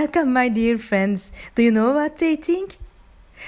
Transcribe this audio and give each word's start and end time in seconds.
Welcome, 0.00 0.32
my 0.32 0.48
dear 0.48 0.78
friends. 0.78 1.30
Do 1.54 1.62
you 1.62 1.70
know 1.70 1.92
what 1.92 2.16
they 2.16 2.34
think? 2.34 2.78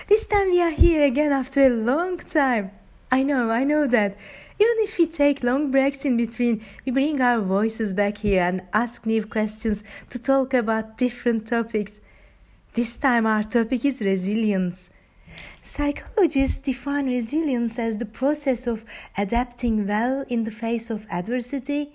This 0.07 0.27
time 0.27 0.51
we 0.51 0.61
are 0.61 0.77
here 0.85 1.03
again 1.03 1.33
after 1.33 1.63
a 1.63 1.71
long 1.71 2.19
time. 2.19 2.73
I 3.11 3.23
know, 3.23 3.51
I 3.51 3.65
know 3.65 3.87
that. 3.87 4.19
Even 4.61 4.77
if 4.81 4.99
we 4.99 5.07
take 5.07 5.43
long 5.43 5.71
breaks 5.71 6.05
in 6.05 6.19
between, 6.19 6.63
we 6.85 6.93
bring 6.93 7.23
our 7.23 7.41
voices 7.41 7.95
back 7.95 8.19
here 8.19 8.43
and 8.43 8.61
ask 8.75 9.07
new 9.07 9.25
questions 9.25 9.83
to 10.11 10.19
talk 10.19 10.53
about 10.53 10.99
different 10.99 11.47
topics. 11.47 12.03
This 12.75 12.99
time 12.99 13.25
our 13.25 13.45
topic 13.45 13.87
is 13.87 14.03
resilience. 14.03 14.91
Psychologists 15.63 16.59
define 16.59 17.07
resilience 17.07 17.79
as 17.79 17.97
the 17.97 18.05
process 18.05 18.67
of 18.67 18.85
adapting 19.17 19.87
well 19.87 20.27
in 20.29 20.45
the 20.45 20.51
face 20.51 20.91
of 20.91 21.07
adversity, 21.11 21.95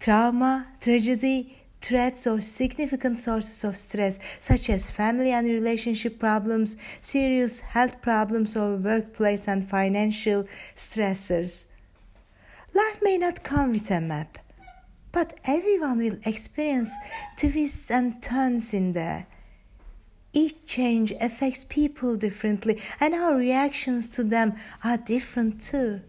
trauma, 0.00 0.68
tragedy, 0.80 1.57
threats, 1.80 2.26
or 2.26 2.40
significant 2.40 3.18
sources 3.18 3.64
of 3.64 3.76
stress, 3.76 4.18
such 4.40 4.68
as 4.70 4.90
family 4.90 5.30
and 5.32 5.46
relationship 5.46 6.18
problems, 6.18 6.76
serious 7.00 7.60
health 7.60 8.00
problems, 8.00 8.56
or 8.56 8.76
workplace 8.76 9.48
and 9.48 9.68
financial 9.68 10.44
stressors. 10.74 11.66
Life 12.74 13.00
may 13.02 13.18
not 13.18 13.42
come 13.42 13.72
with 13.72 13.90
a 13.90 14.00
map, 14.00 14.38
but 15.12 15.38
everyone 15.44 15.98
will 15.98 16.18
experience 16.24 16.94
twists 17.36 17.90
and 17.90 18.22
turns 18.22 18.74
in 18.74 18.92
there. 18.92 19.26
Each 20.32 20.66
change 20.66 21.12
affects 21.20 21.64
people 21.64 22.16
differently, 22.16 22.80
and 23.00 23.14
our 23.14 23.34
reactions 23.34 24.10
to 24.10 24.24
them 24.24 24.54
are 24.84 24.98
different 24.98 25.60
too. 25.60 26.02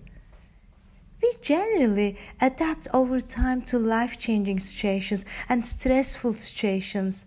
We 1.21 1.33
generally 1.41 2.17
adapt 2.39 2.87
over 2.93 3.19
time 3.19 3.61
to 3.63 3.77
life 3.77 4.17
changing 4.17 4.59
situations 4.59 5.25
and 5.49 5.65
stressful 5.65 6.33
situations. 6.33 7.25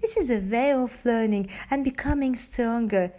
This 0.00 0.16
is 0.16 0.30
a 0.30 0.38
way 0.38 0.72
of 0.72 1.04
learning 1.04 1.50
and 1.70 1.82
becoming 1.84 2.34
stronger. 2.34 3.12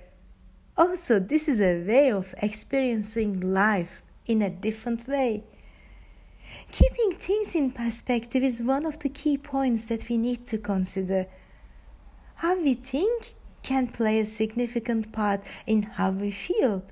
Also, 0.77 1.19
this 1.19 1.47
is 1.47 1.59
a 1.59 1.83
way 1.83 2.11
of 2.11 2.33
experiencing 2.41 3.39
life 3.53 4.01
in 4.25 4.41
a 4.41 4.49
different 4.49 5.07
way. 5.07 5.43
Keeping 6.71 7.11
things 7.11 7.55
in 7.55 7.71
perspective 7.71 8.43
is 8.43 8.61
one 8.61 8.85
of 8.85 8.99
the 8.99 9.09
key 9.09 9.37
points 9.37 9.85
that 9.85 10.07
we 10.07 10.17
need 10.17 10.45
to 10.47 10.57
consider. 10.57 11.25
How 12.35 12.59
we 12.61 12.75
think 12.75 13.33
can 13.63 13.87
play 13.87 14.19
a 14.19 14.25
significant 14.25 15.11
part 15.11 15.41
in 15.65 15.83
how 15.83 16.11
we 16.11 16.31
feel. 16.31 16.83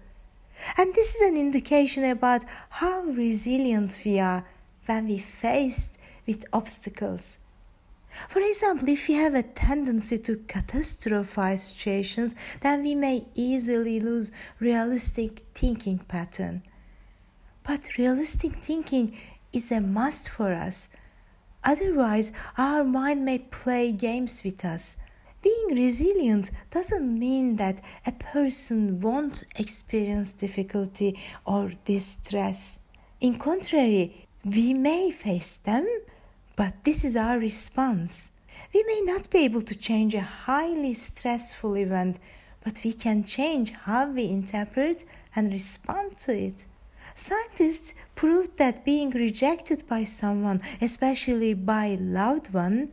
And 0.77 0.93
this 0.93 1.15
is 1.15 1.21
an 1.21 1.37
indication 1.37 2.03
about 2.03 2.43
how 2.69 3.01
resilient 3.01 3.99
we 4.05 4.19
are 4.19 4.45
when 4.85 5.07
we 5.07 5.17
faced 5.17 5.97
with 6.25 6.45
obstacles. 6.51 7.39
For 8.29 8.39
example, 8.41 8.89
if 8.89 9.07
we 9.07 9.13
have 9.15 9.35
a 9.35 9.43
tendency 9.43 10.17
to 10.19 10.37
catastrophize 10.37 11.59
situations, 11.59 12.35
then 12.61 12.83
we 12.83 12.95
may 12.95 13.25
easily 13.35 13.99
lose 13.99 14.31
realistic 14.59 15.43
thinking 15.53 15.99
pattern. 15.99 16.63
But 17.63 17.97
realistic 17.97 18.55
thinking 18.55 19.15
is 19.53 19.71
a 19.71 19.81
must 19.81 20.29
for 20.29 20.53
us. 20.53 20.89
Otherwise, 21.63 22.31
our 22.57 22.83
mind 22.83 23.25
may 23.25 23.39
play 23.39 23.91
games 23.91 24.43
with 24.43 24.65
us 24.65 24.97
being 25.41 25.75
resilient 25.75 26.51
doesn't 26.71 27.19
mean 27.19 27.57
that 27.57 27.81
a 28.05 28.11
person 28.11 28.99
won't 28.99 29.43
experience 29.55 30.33
difficulty 30.33 31.19
or 31.45 31.73
distress. 31.85 32.79
In 33.19 33.37
contrary, 33.37 34.27
we 34.43 34.73
may 34.73 35.11
face 35.11 35.57
them, 35.57 35.87
but 36.55 36.83
this 36.83 37.03
is 37.03 37.15
our 37.15 37.37
response. 37.39 38.31
We 38.73 38.83
may 38.83 39.01
not 39.03 39.29
be 39.29 39.39
able 39.39 39.61
to 39.61 39.77
change 39.77 40.13
a 40.15 40.21
highly 40.21 40.93
stressful 40.93 41.75
event, 41.75 42.17
but 42.63 42.81
we 42.83 42.93
can 42.93 43.23
change 43.23 43.71
how 43.71 44.09
we 44.09 44.25
interpret 44.25 45.05
and 45.35 45.51
respond 45.53 46.17
to 46.19 46.35
it. 46.35 46.65
Scientists 47.15 47.93
proved 48.13 48.57
that 48.57 48.85
being 48.85 49.09
rejected 49.09 49.87
by 49.87 50.03
someone, 50.03 50.61
especially 50.81 51.53
by 51.53 51.85
a 51.85 51.97
loved 51.97 52.53
one, 52.53 52.91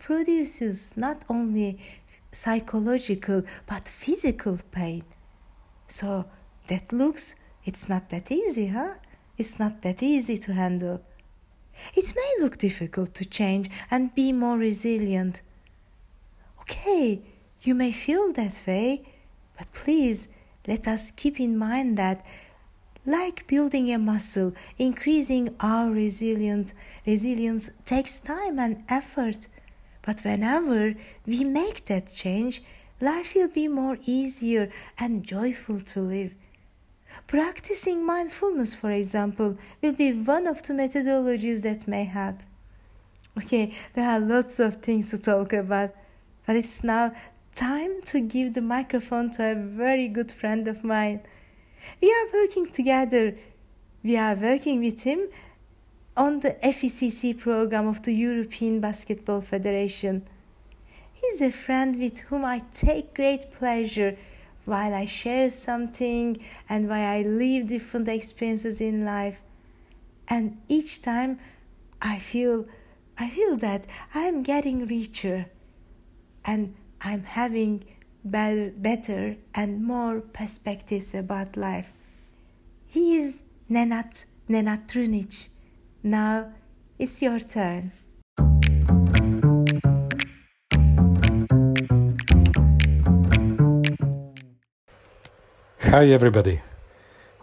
produces 0.00 0.96
not 0.96 1.24
only 1.28 1.78
psychological 2.32 3.42
but 3.66 3.88
physical 3.88 4.58
pain. 4.72 5.04
So 5.86 6.26
that 6.68 6.92
looks, 6.92 7.36
it's 7.64 7.88
not 7.88 8.10
that 8.10 8.32
easy, 8.32 8.68
huh? 8.68 8.94
It's 9.38 9.58
not 9.58 9.82
that 9.82 10.02
easy 10.02 10.36
to 10.38 10.52
handle. 10.52 11.02
It 11.94 12.12
may 12.14 12.42
look 12.42 12.58
difficult 12.58 13.14
to 13.14 13.24
change 13.24 13.70
and 13.90 14.14
be 14.14 14.32
more 14.32 14.58
resilient. 14.58 15.42
Okay, 16.62 17.22
you 17.62 17.74
may 17.74 17.92
feel 17.92 18.32
that 18.32 18.62
way, 18.66 19.02
but 19.56 19.72
please 19.72 20.28
let 20.66 20.86
us 20.86 21.10
keep 21.10 21.40
in 21.40 21.56
mind 21.56 21.96
that 21.96 22.24
like 23.06 23.46
building 23.46 23.90
a 23.92 23.98
muscle, 23.98 24.52
increasing 24.78 25.54
our 25.58 25.90
resilience, 25.90 26.74
resilience 27.06 27.70
takes 27.84 28.20
time 28.20 28.58
and 28.58 28.84
effort. 28.88 29.48
But 30.10 30.24
whenever 30.24 30.94
we 31.24 31.44
make 31.44 31.84
that 31.84 32.08
change, 32.12 32.64
life 33.00 33.36
will 33.36 33.46
be 33.46 33.68
more 33.68 33.96
easier 34.06 34.68
and 34.98 35.24
joyful 35.24 35.78
to 35.92 36.00
live. 36.00 36.34
Practicing 37.28 38.04
mindfulness, 38.04 38.74
for 38.74 38.90
example, 38.90 39.56
will 39.80 39.92
be 39.92 40.12
one 40.12 40.48
of 40.48 40.64
the 40.64 40.72
methodologies 40.72 41.62
that 41.62 41.86
may 41.86 42.06
help. 42.06 42.38
Okay, 43.38 43.72
there 43.94 44.08
are 44.08 44.18
lots 44.18 44.58
of 44.58 44.82
things 44.82 45.10
to 45.10 45.18
talk 45.18 45.52
about, 45.52 45.94
but 46.44 46.56
it's 46.56 46.82
now 46.82 47.14
time 47.54 48.02
to 48.06 48.18
give 48.18 48.54
the 48.54 48.62
microphone 48.62 49.30
to 49.30 49.52
a 49.52 49.54
very 49.54 50.08
good 50.08 50.32
friend 50.32 50.66
of 50.66 50.82
mine. 50.82 51.20
We 52.02 52.10
are 52.10 52.26
working 52.34 52.68
together. 52.68 53.36
We 54.02 54.16
are 54.16 54.34
working 54.34 54.80
with 54.80 55.04
him 55.04 55.28
on 56.20 56.40
the 56.40 56.54
FECC 56.62 57.38
program 57.38 57.86
of 57.88 58.02
the 58.02 58.12
European 58.12 58.78
Basketball 58.78 59.40
Federation. 59.40 60.22
He's 61.14 61.40
a 61.40 61.50
friend 61.50 61.98
with 61.98 62.20
whom 62.20 62.44
I 62.44 62.58
take 62.74 63.14
great 63.14 63.50
pleasure 63.50 64.18
while 64.66 64.92
I 64.92 65.06
share 65.06 65.48
something 65.48 66.36
and 66.68 66.90
while 66.90 67.08
I 67.16 67.22
live 67.22 67.68
different 67.68 68.06
experiences 68.06 68.82
in 68.82 69.02
life. 69.06 69.40
And 70.28 70.58
each 70.68 71.00
time 71.00 71.38
I 72.02 72.18
feel 72.18 72.66
I 73.16 73.30
feel 73.30 73.56
that 73.56 73.86
I'm 74.12 74.42
getting 74.42 74.84
richer 74.84 75.46
and 76.44 76.74
I'm 77.00 77.24
having 77.24 77.84
better, 78.22 78.70
better 78.76 79.36
and 79.54 79.82
more 79.82 80.20
perspectives 80.20 81.14
about 81.14 81.56
life. 81.56 81.94
He 82.86 83.16
is 83.16 83.42
Nenad 83.70 84.26
Nenad 84.50 84.86
Trunic 84.86 85.48
now 86.02 86.52
it's 86.98 87.22
your 87.22 87.38
turn. 87.38 87.92
Hi 95.80 96.06
everybody. 96.06 96.60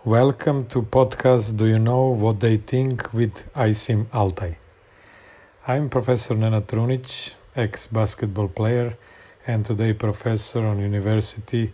Welcome 0.05 0.67
to 0.67 0.81
podcast 0.81 1.57
Do 1.57 1.67
you 1.67 1.79
know 1.79 2.07
what 2.07 2.39
they 2.39 2.57
think 2.57 3.13
with 3.13 3.53
Isim 3.53 4.07
Altai. 4.13 4.57
I'm 5.67 5.89
Professor 5.89 6.33
Nenad 6.33 6.67
Trunic, 6.67 7.33
ex-basketball 7.55 8.47
player 8.47 8.97
and 9.45 9.65
today 9.65 9.93
professor 9.93 10.65
on 10.65 10.79
university 10.79 11.73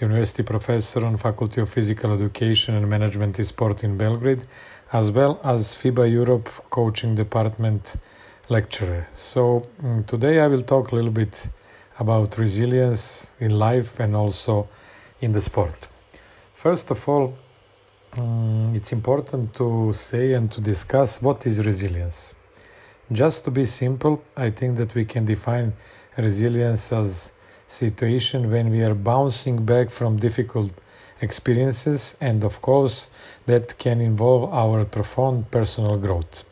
university 0.00 0.42
professor 0.42 1.04
on 1.04 1.16
Faculty 1.16 1.60
of 1.60 1.70
Physical 1.70 2.12
Education 2.12 2.74
and 2.74 2.88
Management 2.88 3.38
in 3.38 3.44
Sport 3.44 3.82
in 3.82 3.96
Belgrade 3.96 4.46
as 4.92 5.10
well 5.10 5.40
as 5.42 5.74
FIBA 5.74 6.10
Europe 6.10 6.48
coaching 6.70 7.14
department 7.14 7.96
lecturer. 8.48 9.08
So 9.14 9.66
um, 9.82 10.04
today 10.04 10.40
I 10.40 10.46
will 10.46 10.62
talk 10.62 10.92
a 10.92 10.94
little 10.94 11.10
bit 11.10 11.48
about 11.98 12.38
resilience 12.38 13.32
in 13.40 13.58
life 13.58 13.98
and 13.98 14.14
also 14.14 14.68
in 15.20 15.32
the 15.32 15.40
sport. 15.40 15.88
First 16.54 16.90
of 16.90 17.08
all, 17.08 17.34
um, 18.18 18.74
it's 18.74 18.92
important 18.92 19.54
to 19.54 19.92
say 19.94 20.34
and 20.34 20.50
to 20.52 20.60
discuss 20.60 21.20
what 21.22 21.46
is 21.46 21.64
resilience. 21.64 22.34
Just 23.12 23.44
to 23.44 23.50
be 23.50 23.64
simple, 23.64 24.22
I 24.36 24.50
think 24.50 24.76
that 24.78 24.94
we 24.94 25.04
can 25.04 25.24
define 25.24 25.72
resilience 26.16 26.92
as 26.92 27.32
situation 27.68 28.50
when 28.50 28.70
we 28.70 28.82
are 28.82 28.94
bouncing 28.94 29.64
back 29.64 29.90
from 29.90 30.18
difficult 30.18 30.70
experiences, 31.20 32.16
and 32.20 32.44
of 32.44 32.60
course, 32.62 33.08
that 33.46 33.78
can 33.78 34.00
involve 34.00 34.52
our 34.52 34.84
profound 34.84 35.50
personal 35.50 35.96
growth. 35.96 36.44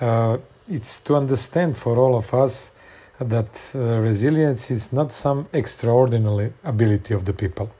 Uh, 0.00 0.38
it's 0.68 1.00
to 1.00 1.14
understand 1.14 1.76
for 1.76 1.96
all 1.96 2.16
of 2.16 2.32
us 2.34 2.72
that 3.20 3.72
uh, 3.74 3.78
resilience 4.00 4.70
is 4.70 4.92
not 4.92 5.12
some 5.12 5.46
extraordinary 5.52 6.52
ability 6.64 7.14
of 7.14 7.24
the 7.24 7.32
people. 7.32 7.70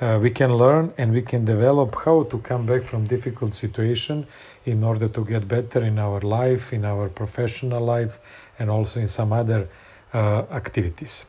Uh, 0.00 0.18
we 0.20 0.28
can 0.28 0.56
learn 0.56 0.92
and 0.98 1.12
we 1.12 1.22
can 1.22 1.44
develop 1.44 1.94
how 2.04 2.24
to 2.24 2.38
come 2.38 2.66
back 2.66 2.82
from 2.82 3.06
difficult 3.06 3.54
situation 3.54 4.26
in 4.66 4.82
order 4.82 5.08
to 5.08 5.24
get 5.24 5.46
better 5.46 5.84
in 5.84 5.98
our 5.98 6.20
life, 6.20 6.72
in 6.72 6.84
our 6.84 7.08
professional 7.08 7.84
life, 7.84 8.18
and 8.58 8.68
also 8.68 9.00
in 9.00 9.06
some 9.06 9.32
other 9.32 9.68
uh, 10.12 10.42
activities. 10.50 11.26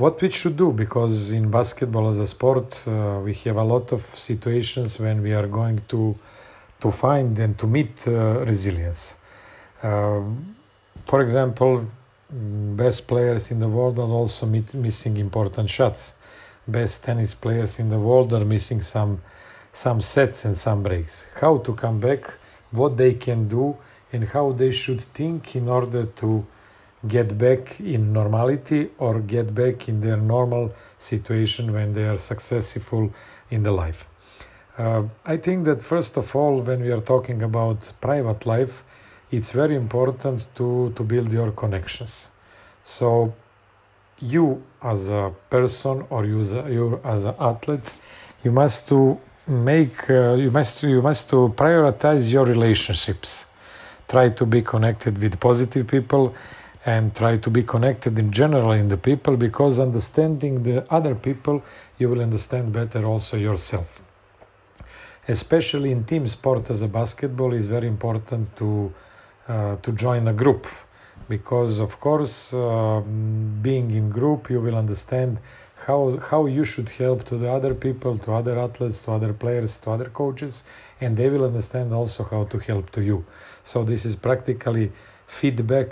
What 0.00 0.22
we 0.22 0.30
should 0.30 0.56
do, 0.56 0.72
because 0.72 1.30
in 1.30 1.50
basketball 1.50 2.08
as 2.08 2.16
a 2.16 2.26
sport, 2.26 2.88
uh, 2.88 3.20
we 3.22 3.34
have 3.44 3.56
a 3.56 3.62
lot 3.62 3.92
of 3.92 4.00
situations 4.16 4.98
when 4.98 5.20
we 5.20 5.34
are 5.34 5.46
going 5.46 5.82
to 5.88 6.16
to 6.80 6.90
find 6.90 7.38
and 7.38 7.58
to 7.58 7.66
meet 7.66 8.08
uh, 8.08 8.12
resilience. 8.46 9.14
Um, 9.82 10.56
for 11.04 11.20
example, 11.20 11.84
best 12.30 13.06
players 13.06 13.50
in 13.50 13.60
the 13.60 13.68
world 13.68 13.98
are 13.98 14.12
also 14.20 14.46
meet, 14.46 14.72
missing 14.72 15.18
important 15.18 15.68
shots. 15.68 16.14
Best 16.66 17.02
tennis 17.02 17.34
players 17.34 17.78
in 17.78 17.90
the 17.90 17.98
world 17.98 18.32
are 18.32 18.46
missing 18.46 18.80
some 18.80 19.20
some 19.74 20.00
sets 20.00 20.46
and 20.46 20.56
some 20.56 20.82
breaks. 20.82 21.26
How 21.38 21.58
to 21.58 21.74
come 21.74 22.00
back, 22.00 22.22
what 22.70 22.96
they 22.96 23.12
can 23.12 23.48
do, 23.48 23.76
and 24.14 24.24
how 24.24 24.52
they 24.52 24.72
should 24.72 25.02
think 25.12 25.54
in 25.54 25.68
order 25.68 26.06
to 26.06 26.46
get 27.08 27.38
back 27.38 27.80
in 27.80 28.12
normality 28.12 28.90
or 28.98 29.20
get 29.20 29.54
back 29.54 29.88
in 29.88 30.00
their 30.00 30.16
normal 30.16 30.72
situation 30.98 31.72
when 31.72 31.94
they 31.94 32.04
are 32.04 32.18
successful 32.18 33.12
in 33.50 33.62
the 33.62 33.72
life. 33.72 34.04
Uh, 34.78 35.04
I 35.24 35.36
think 35.36 35.64
that 35.64 35.82
first 35.82 36.16
of 36.16 36.34
all, 36.36 36.60
when 36.60 36.82
we 36.82 36.90
are 36.90 37.00
talking 37.00 37.42
about 37.42 37.78
private 38.00 38.46
life, 38.46 38.82
it's 39.30 39.50
very 39.52 39.76
important 39.76 40.46
to, 40.56 40.92
to 40.96 41.02
build 41.02 41.32
your 41.32 41.52
connections. 41.52 42.28
So, 42.84 43.32
you 44.20 44.62
as 44.82 45.08
a 45.08 45.32
person 45.48 46.04
or 46.10 46.24
you 46.24 46.40
as, 46.40 46.52
a, 46.52 46.66
you 46.70 47.00
as 47.04 47.24
an 47.24 47.34
athlete, 47.38 47.92
you 48.42 48.52
must 48.52 48.86
to 48.88 49.18
make 49.46 50.08
uh, 50.10 50.34
you 50.34 50.50
must 50.50 50.82
you 50.82 51.02
must 51.02 51.28
to 51.30 51.52
prioritize 51.56 52.30
your 52.30 52.44
relationships. 52.44 53.46
Try 54.08 54.30
to 54.30 54.46
be 54.46 54.62
connected 54.62 55.18
with 55.18 55.38
positive 55.40 55.86
people 55.86 56.34
and 56.86 57.14
try 57.14 57.36
to 57.36 57.50
be 57.50 57.62
connected 57.62 58.18
in 58.18 58.32
general 58.32 58.72
in 58.72 58.88
the 58.88 58.96
people 58.96 59.36
because 59.36 59.78
understanding 59.78 60.62
the 60.62 60.90
other 60.92 61.14
people 61.14 61.62
you 61.98 62.08
will 62.08 62.22
understand 62.22 62.72
better 62.72 63.04
also 63.04 63.36
yourself. 63.36 64.00
Especially 65.28 65.92
in 65.92 66.04
team 66.04 66.26
sport 66.26 66.70
as 66.70 66.80
a 66.82 66.88
basketball 66.88 67.52
is 67.52 67.66
very 67.66 67.86
important 67.86 68.56
to 68.56 68.92
uh, 69.46 69.76
to 69.76 69.92
join 69.92 70.28
a 70.28 70.32
group. 70.32 70.66
Because 71.28 71.80
of 71.80 72.00
course 72.00 72.54
uh, 72.54 73.00
being 73.62 73.90
in 73.90 74.10
group 74.10 74.48
you 74.48 74.60
will 74.60 74.76
understand 74.76 75.38
how 75.86 76.16
how 76.30 76.46
you 76.46 76.64
should 76.64 76.88
help 76.88 77.24
to 77.24 77.36
the 77.36 77.50
other 77.50 77.74
people 77.74 78.16
to 78.18 78.32
other 78.32 78.58
athletes 78.58 79.02
to 79.02 79.12
other 79.12 79.32
players 79.34 79.76
to 79.78 79.90
other 79.90 80.08
coaches 80.08 80.64
and 81.00 81.16
they 81.16 81.28
will 81.28 81.44
understand 81.44 81.92
also 81.92 82.24
how 82.24 82.44
to 82.44 82.58
help 82.58 82.90
to 82.90 83.02
you. 83.02 83.24
So 83.64 83.84
this 83.84 84.06
is 84.06 84.16
practically 84.16 84.92
feedback 85.26 85.90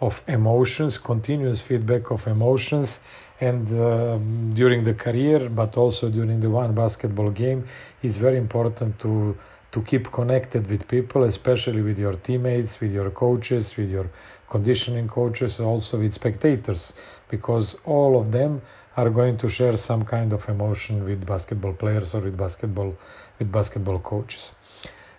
of 0.00 0.22
emotions, 0.28 0.98
continuous 0.98 1.60
feedback 1.60 2.10
of 2.10 2.26
emotions, 2.26 3.00
and 3.40 3.66
uh, 3.78 4.18
during 4.54 4.84
the 4.84 4.94
career, 4.94 5.48
but 5.48 5.76
also 5.76 6.10
during 6.10 6.40
the 6.40 6.50
one 6.50 6.74
basketball 6.74 7.30
game, 7.30 7.66
it's 8.02 8.16
very 8.16 8.36
important 8.36 8.98
to 9.00 9.36
to 9.72 9.82
keep 9.82 10.10
connected 10.10 10.68
with 10.68 10.88
people, 10.88 11.22
especially 11.24 11.80
with 11.80 11.96
your 11.96 12.14
teammates, 12.14 12.80
with 12.80 12.92
your 12.92 13.10
coaches, 13.10 13.76
with 13.76 13.88
your 13.88 14.10
conditioning 14.48 15.06
coaches, 15.06 15.60
also 15.60 15.98
with 15.98 16.12
spectators, 16.12 16.92
because 17.28 17.76
all 17.84 18.20
of 18.20 18.32
them 18.32 18.60
are 18.96 19.10
going 19.10 19.36
to 19.38 19.48
share 19.48 19.76
some 19.76 20.04
kind 20.04 20.32
of 20.32 20.48
emotion 20.48 21.04
with 21.04 21.24
basketball 21.24 21.72
players 21.72 22.14
or 22.14 22.20
with 22.20 22.36
basketball 22.36 22.96
with 23.38 23.50
basketball 23.52 24.00
coaches. 24.00 24.52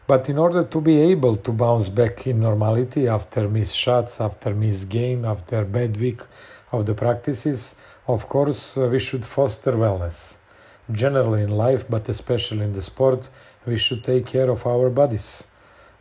But 0.07 0.30
in 0.30 0.38
order 0.38 0.63
to 0.63 0.81
be 0.81 1.00
able 1.00 1.38
to 1.38 1.51
bounce 1.51 1.89
back 1.89 2.27
in 2.27 2.39
normality 2.39 3.07
after 3.07 3.48
missed 3.48 3.77
shots, 3.77 4.19
after 4.19 4.53
missed 4.53 4.89
game, 4.89 5.24
after 5.25 5.63
bad 5.63 5.98
week 5.98 6.21
of 6.71 6.86
the 6.86 6.94
practices, 6.94 7.75
of 8.07 8.27
course, 8.27 8.77
uh, 8.77 8.88
we 8.88 9.00
should 9.00 9.24
foster 9.24 9.74
wellness. 9.74 10.36
Generally 10.92 11.44
in 11.44 11.51
life, 11.51 11.86
but 11.89 12.09
especially 12.09 12.63
in 12.65 12.74
the 12.74 12.81
sport, 12.81 13.30
we 13.65 13.77
should 13.77 14.03
take 14.03 14.25
care 14.25 14.50
of 14.50 14.65
our 14.65 14.89
bodies 14.89 15.44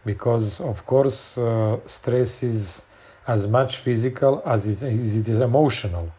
because, 0.05 0.61
of 0.61 0.85
course, 0.87 1.37
uh, 1.37 1.79
stress 1.87 2.43
is 2.43 2.83
as 3.27 3.47
much 3.47 3.77
physical 3.77 4.43
as 4.47 4.67
it 4.67 4.83
is 4.83 5.41
emotional. 5.41 6.11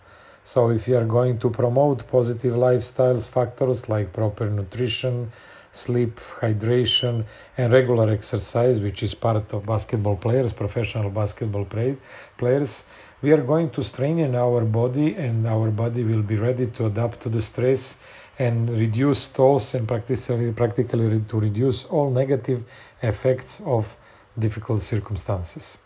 So, 0.43 0.69
if 0.69 0.87
you 0.87 0.97
are 0.97 1.05
going 1.05 1.39
to 1.39 1.49
promote 1.49 2.07
positive 2.07 2.53
lifestyles 2.53 3.27
factors 3.27 3.89
like 3.89 4.13
proper 4.13 4.49
nutrition, 4.49 5.31
sleep, 5.73 6.19
hydration, 6.39 7.25
and 7.57 7.71
regular 7.71 8.09
exercise, 8.09 8.79
which 8.81 9.03
is 9.03 9.13
part 9.13 9.53
of 9.53 9.65
basketball 9.65 10.17
players, 10.17 10.53
professional 10.53 11.09
basketball 11.09 11.65
play, 11.65 11.97
players, 12.37 12.83
we 13.21 13.31
are 13.31 13.41
going 13.41 13.69
to 13.69 13.83
strengthen 13.83 14.35
our 14.35 14.61
body, 14.61 15.15
and 15.15 15.47
our 15.47 15.69
body 15.69 16.03
will 16.03 16.23
be 16.23 16.35
ready 16.35 16.67
to 16.67 16.87
adapt 16.87 17.21
to 17.21 17.29
the 17.29 17.41
stress 17.41 17.95
and 18.39 18.69
reduce 18.69 19.27
tolls 19.27 19.73
and 19.75 19.87
practically, 19.87 20.51
practically 20.51 21.21
to 21.27 21.39
reduce 21.39 21.85
all 21.85 22.09
negative 22.09 22.63
effects 23.03 23.61
of 23.65 23.95
difficult 24.39 24.81
circumstances. 24.81 25.77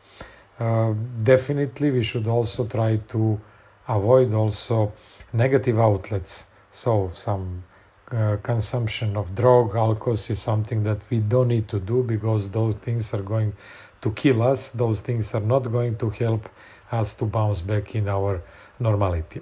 Uh, 0.59 0.93
definitely, 1.23 1.91
we 1.91 2.03
should 2.03 2.27
also 2.27 2.65
try 2.65 2.95
to 3.09 3.39
avoid 3.87 4.33
also 4.33 4.93
negative 5.33 5.77
outlets. 5.77 6.45
So 6.71 7.11
some 7.13 7.63
uh, 8.11 8.37
consumption 8.43 9.17
of 9.17 9.33
drug, 9.33 9.75
alcohol 9.75 10.13
is 10.13 10.39
something 10.39 10.83
that 10.83 10.99
we 11.09 11.19
don't 11.19 11.47
need 11.47 11.67
to 11.67 11.79
do 11.79 12.03
because 12.03 12.49
those 12.49 12.75
things 12.75 13.13
are 13.13 13.21
going 13.21 13.53
to 14.01 14.11
kill 14.11 14.43
us. 14.43 14.69
Those 14.69 14.99
things 14.99 15.33
are 15.33 15.41
not 15.41 15.71
going 15.71 15.97
to 15.97 16.09
help 16.09 16.47
us 16.91 17.13
to 17.13 17.25
bounce 17.25 17.61
back 17.61 17.95
in 17.95 18.07
our 18.07 18.41
normality. 18.79 19.41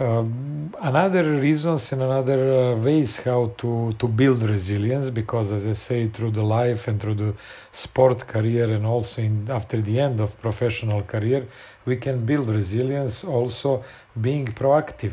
Um, 0.00 0.74
another 0.80 1.22
reasons 1.40 1.92
and 1.92 2.02
another 2.02 2.72
uh, 2.72 2.76
ways 2.76 3.18
how 3.18 3.52
to, 3.58 3.92
to 3.92 4.08
build 4.08 4.42
resilience 4.42 5.08
because 5.10 5.52
as 5.52 5.66
I 5.66 5.74
say 5.74 6.08
through 6.08 6.32
the 6.32 6.42
life 6.42 6.88
and 6.88 7.00
through 7.00 7.14
the 7.14 7.34
sport 7.70 8.26
career 8.26 8.74
and 8.74 8.86
also 8.86 9.22
in, 9.22 9.48
after 9.48 9.80
the 9.80 10.00
end 10.00 10.20
of 10.20 10.36
professional 10.42 11.02
career 11.02 11.46
we 11.84 11.96
can 11.96 12.26
build 12.26 12.48
resilience 12.48 13.22
also 13.22 13.84
being 14.20 14.46
proactive 14.46 15.12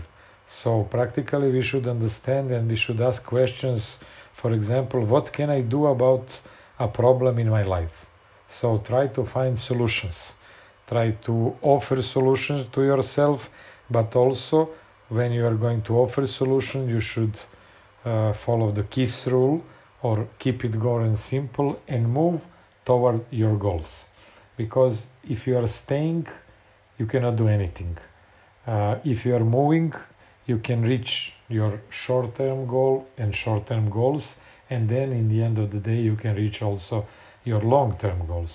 so 0.51 0.83
practically 0.83 1.49
we 1.49 1.61
should 1.61 1.87
understand 1.87 2.51
and 2.51 2.67
we 2.67 2.75
should 2.75 2.99
ask 2.99 3.23
questions. 3.23 3.99
For 4.33 4.51
example, 4.51 4.99
what 5.05 5.31
can 5.31 5.49
I 5.49 5.61
do 5.61 5.85
about 5.85 6.27
a 6.77 6.89
problem 6.89 7.39
in 7.39 7.49
my 7.49 7.63
life? 7.63 8.05
So 8.49 8.79
try 8.79 9.07
to 9.07 9.23
find 9.23 9.57
solutions. 9.57 10.33
Try 10.87 11.11
to 11.27 11.55
offer 11.61 12.01
solutions 12.01 12.67
to 12.73 12.83
yourself, 12.83 13.49
but 13.89 14.13
also 14.13 14.69
when 15.07 15.31
you 15.31 15.47
are 15.47 15.55
going 15.55 15.83
to 15.83 15.97
offer 15.97 16.27
solution, 16.27 16.89
you 16.89 16.99
should 16.99 17.39
uh, 18.03 18.33
follow 18.33 18.71
the 18.71 18.83
KISS 18.83 19.27
rule 19.27 19.63
or 20.03 20.27
keep 20.37 20.65
it 20.65 20.77
going 20.77 21.15
simple 21.15 21.79
and 21.87 22.11
move 22.11 22.41
toward 22.83 23.23
your 23.31 23.55
goals. 23.55 24.03
Because 24.57 25.05
if 25.29 25.47
you 25.47 25.57
are 25.57 25.67
staying, 25.67 26.27
you 26.97 27.05
cannot 27.05 27.37
do 27.37 27.47
anything. 27.47 27.97
Uh, 28.67 28.97
if 29.05 29.25
you 29.25 29.33
are 29.33 29.45
moving, 29.45 29.93
you 30.51 30.59
can 30.67 30.81
reach 30.93 31.13
your 31.57 31.71
short 31.89 32.29
term 32.35 32.59
goal 32.75 32.95
and 33.17 33.29
short 33.43 33.63
term 33.71 33.85
goals 33.99 34.35
and 34.69 34.89
then 34.93 35.07
in 35.19 35.25
the 35.31 35.39
end 35.47 35.57
of 35.63 35.67
the 35.75 35.81
day 35.89 35.99
you 36.09 36.15
can 36.23 36.35
reach 36.43 36.61
also 36.61 36.97
your 37.43 37.61
long 37.73 37.89
term 38.03 38.19
goals. 38.27 38.53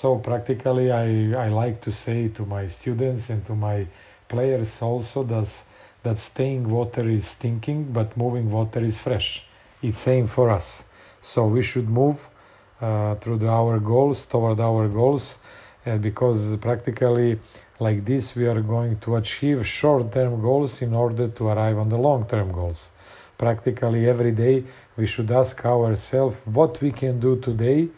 So 0.00 0.08
practically 0.30 0.86
I, 1.04 1.06
I 1.46 1.48
like 1.62 1.80
to 1.86 1.92
say 2.04 2.28
to 2.38 2.42
my 2.56 2.64
students 2.66 3.30
and 3.30 3.40
to 3.46 3.54
my 3.54 3.86
players 4.28 4.82
also 4.82 5.22
that, 5.32 5.48
that 6.02 6.18
staying 6.18 6.68
water 6.78 7.08
is 7.08 7.28
stinking 7.28 7.80
but 7.92 8.16
moving 8.16 8.50
water 8.50 8.80
is 8.90 8.98
fresh. 8.98 9.30
It's 9.82 10.00
same 10.00 10.26
for 10.26 10.50
us. 10.50 10.84
So 11.22 11.46
we 11.46 11.62
should 11.62 11.88
move 11.88 12.18
uh, 12.80 13.14
through 13.20 13.38
the, 13.38 13.48
our 13.48 13.78
goals 13.78 14.26
toward 14.26 14.60
our 14.60 14.88
goals 14.88 15.38
uh, 15.86 15.96
because 15.98 16.56
practically 16.56 17.38
like 17.78 18.04
this, 18.04 18.34
we 18.34 18.46
are 18.46 18.60
going 18.60 18.98
to 19.00 19.16
achieve 19.16 19.66
short 19.66 20.12
term 20.12 20.40
goals 20.40 20.82
in 20.82 20.94
order 20.94 21.28
to 21.28 21.48
arrive 21.48 21.78
on 21.78 21.88
the 21.88 21.98
long 21.98 22.26
term 22.26 22.50
goals. 22.52 22.90
Practically 23.36 24.08
every 24.08 24.32
day, 24.32 24.64
we 24.96 25.06
should 25.06 25.30
ask 25.30 25.64
ourselves 25.64 26.36
what 26.46 26.80
we 26.80 26.90
can 26.90 27.20
do 27.20 27.38
today 27.40 27.88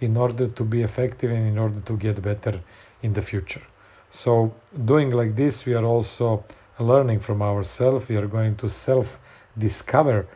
in 0.00 0.16
order 0.16 0.46
to 0.46 0.64
be 0.64 0.82
effective 0.82 1.30
and 1.30 1.48
in 1.48 1.58
order 1.58 1.80
to 1.80 1.96
get 1.96 2.22
better 2.22 2.60
in 3.02 3.12
the 3.12 3.22
future. 3.22 3.62
So, 4.10 4.54
doing 4.84 5.10
like 5.10 5.34
this, 5.34 5.66
we 5.66 5.74
are 5.74 5.84
also 5.84 6.44
learning 6.78 7.20
from 7.20 7.42
ourselves. 7.42 8.08
We 8.08 8.16
are 8.16 8.28
going 8.28 8.54
to 8.56 8.68
self 8.68 9.18
discover 9.58 10.26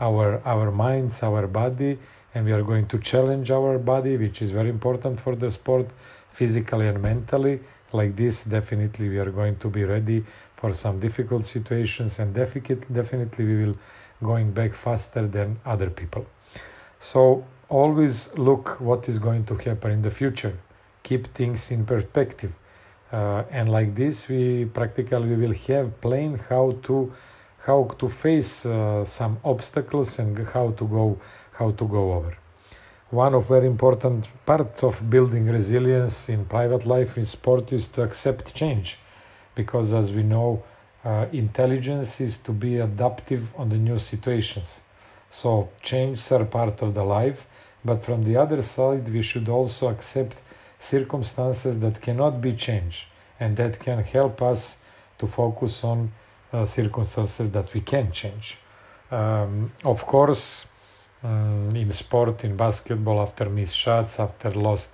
our, 0.00 0.42
our 0.44 0.70
minds, 0.72 1.22
our 1.22 1.46
body, 1.46 1.98
and 2.34 2.44
we 2.44 2.52
are 2.52 2.62
going 2.62 2.86
to 2.88 2.98
challenge 2.98 3.50
our 3.50 3.78
body, 3.78 4.16
which 4.16 4.42
is 4.42 4.50
very 4.50 4.68
important 4.68 5.20
for 5.20 5.36
the 5.36 5.50
sport, 5.50 5.88
physically 6.32 6.88
and 6.88 7.00
mentally 7.00 7.60
like 7.92 8.16
this 8.16 8.42
definitely 8.42 9.08
we 9.08 9.18
are 9.18 9.30
going 9.30 9.56
to 9.56 9.68
be 9.68 9.84
ready 9.84 10.24
for 10.56 10.72
some 10.72 10.98
difficult 11.00 11.46
situations 11.46 12.18
and 12.18 12.34
definitely 12.34 13.44
we 13.44 13.64
will 13.64 13.76
going 14.22 14.50
back 14.50 14.74
faster 14.74 15.26
than 15.26 15.58
other 15.64 15.90
people. 15.90 16.26
So 17.00 17.44
always 17.68 18.28
look 18.36 18.80
what 18.80 19.08
is 19.08 19.18
going 19.18 19.44
to 19.46 19.54
happen 19.54 19.92
in 19.92 20.02
the 20.02 20.10
future. 20.10 20.56
Keep 21.02 21.34
things 21.34 21.70
in 21.70 21.84
perspective. 21.84 22.52
Uh, 23.12 23.44
and 23.50 23.70
like 23.70 23.94
this, 23.94 24.28
we 24.28 24.66
practically 24.66 25.28
we 25.28 25.36
will 25.36 25.54
have 25.54 26.00
plan 26.00 26.38
how 26.48 26.76
to 26.82 27.12
how 27.64 27.84
to 27.98 28.08
face 28.08 28.64
uh, 28.66 29.04
some 29.04 29.38
obstacles 29.44 30.18
and 30.18 30.46
how 30.48 30.70
to 30.72 30.84
go 30.86 31.18
how 31.52 31.70
to 31.70 31.86
go 31.86 32.12
over. 32.12 32.36
One 33.10 33.34
of 33.34 33.48
very 33.48 33.66
important 33.66 34.28
parts 34.44 34.82
of 34.82 35.08
building 35.08 35.46
resilience 35.46 36.28
in 36.28 36.44
private 36.44 36.84
life 36.84 37.16
in 37.16 37.24
sport 37.24 37.72
is 37.72 37.88
to 37.88 38.02
accept 38.02 38.54
change, 38.54 38.98
because 39.54 39.94
as 39.94 40.12
we 40.12 40.22
know, 40.22 40.62
uh, 41.06 41.24
intelligence 41.32 42.20
is 42.20 42.36
to 42.38 42.52
be 42.52 42.80
adaptive 42.80 43.48
on 43.56 43.70
the 43.70 43.78
new 43.78 43.98
situations. 43.98 44.80
So 45.30 45.70
changes 45.80 46.30
are 46.32 46.44
part 46.44 46.82
of 46.82 46.92
the 46.92 47.02
life, 47.02 47.46
but 47.82 48.04
from 48.04 48.24
the 48.24 48.36
other 48.36 48.60
side, 48.60 49.08
we 49.10 49.22
should 49.22 49.48
also 49.48 49.88
accept 49.88 50.42
circumstances 50.78 51.80
that 51.80 52.02
cannot 52.02 52.42
be 52.42 52.52
changed 52.52 53.04
and 53.40 53.56
that 53.56 53.80
can 53.80 54.04
help 54.04 54.42
us 54.42 54.76
to 55.16 55.26
focus 55.26 55.82
on 55.82 56.12
uh, 56.52 56.66
circumstances 56.66 57.50
that 57.52 57.72
we 57.72 57.80
can 57.80 58.12
change. 58.12 58.58
Um, 59.10 59.72
of 59.82 60.04
course, 60.04 60.66
um, 61.22 61.74
in 61.74 61.90
sport, 61.92 62.44
in 62.44 62.56
basketball, 62.56 63.20
after 63.20 63.48
missed 63.48 63.76
shots, 63.76 64.18
after 64.20 64.50
lost 64.52 64.90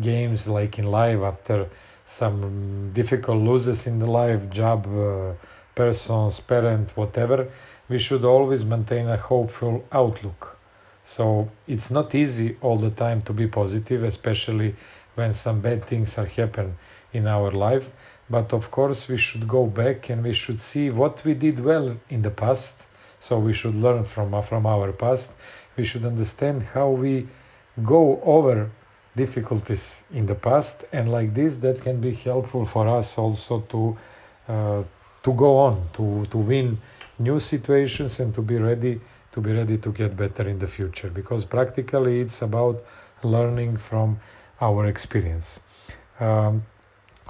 games, 0.00 0.46
like 0.46 0.78
in 0.78 0.86
life, 0.86 1.20
after 1.20 1.68
some 2.06 2.90
difficult 2.92 3.42
losses 3.42 3.86
in 3.86 3.98
the 3.98 4.06
life, 4.06 4.48
job, 4.50 4.86
uh, 4.86 5.34
persons, 5.74 6.40
parent, 6.40 6.96
whatever, 6.96 7.48
we 7.88 7.98
should 7.98 8.24
always 8.24 8.64
maintain 8.64 9.08
a 9.08 9.16
hopeful 9.16 9.84
outlook. 9.92 10.56
So 11.04 11.50
it's 11.66 11.90
not 11.90 12.14
easy 12.14 12.56
all 12.60 12.76
the 12.76 12.90
time 12.90 13.22
to 13.22 13.32
be 13.32 13.46
positive, 13.46 14.02
especially 14.02 14.76
when 15.14 15.32
some 15.32 15.60
bad 15.60 15.86
things 15.86 16.18
are 16.18 16.26
happen 16.26 16.76
in 17.12 17.26
our 17.26 17.50
life. 17.50 17.90
But 18.30 18.52
of 18.52 18.70
course, 18.70 19.08
we 19.08 19.16
should 19.16 19.48
go 19.48 19.66
back 19.66 20.10
and 20.10 20.22
we 20.22 20.34
should 20.34 20.60
see 20.60 20.90
what 20.90 21.24
we 21.24 21.34
did 21.34 21.60
well 21.60 21.96
in 22.10 22.22
the 22.22 22.30
past. 22.30 22.74
So 23.20 23.38
we 23.38 23.52
should 23.52 23.74
learn 23.74 24.04
from 24.04 24.42
from 24.42 24.66
our 24.66 24.92
past. 24.92 25.30
We 25.76 25.84
should 25.84 26.04
understand 26.04 26.62
how 26.74 26.90
we 26.90 27.28
go 27.82 28.20
over 28.24 28.70
difficulties 29.16 30.02
in 30.12 30.26
the 30.26 30.34
past, 30.34 30.84
and 30.92 31.10
like 31.10 31.34
this, 31.34 31.56
that 31.56 31.82
can 31.82 32.00
be 32.00 32.12
helpful 32.14 32.64
for 32.66 32.86
us 32.86 33.18
also 33.18 33.60
to 33.72 33.96
uh, 34.48 34.82
to 35.22 35.32
go 35.32 35.58
on 35.58 35.88
to 35.94 36.26
to 36.26 36.38
win 36.38 36.78
new 37.18 37.38
situations 37.40 38.20
and 38.20 38.34
to 38.34 38.42
be 38.42 38.56
ready 38.56 39.00
to 39.32 39.40
be 39.40 39.52
ready 39.52 39.76
to 39.78 39.92
get 39.92 40.16
better 40.16 40.48
in 40.48 40.58
the 40.58 40.66
future 40.66 41.10
because 41.10 41.44
practically 41.44 42.20
it's 42.20 42.42
about 42.42 42.82
learning 43.22 43.76
from 43.76 44.18
our 44.60 44.86
experience 44.86 45.60
um, 46.20 46.62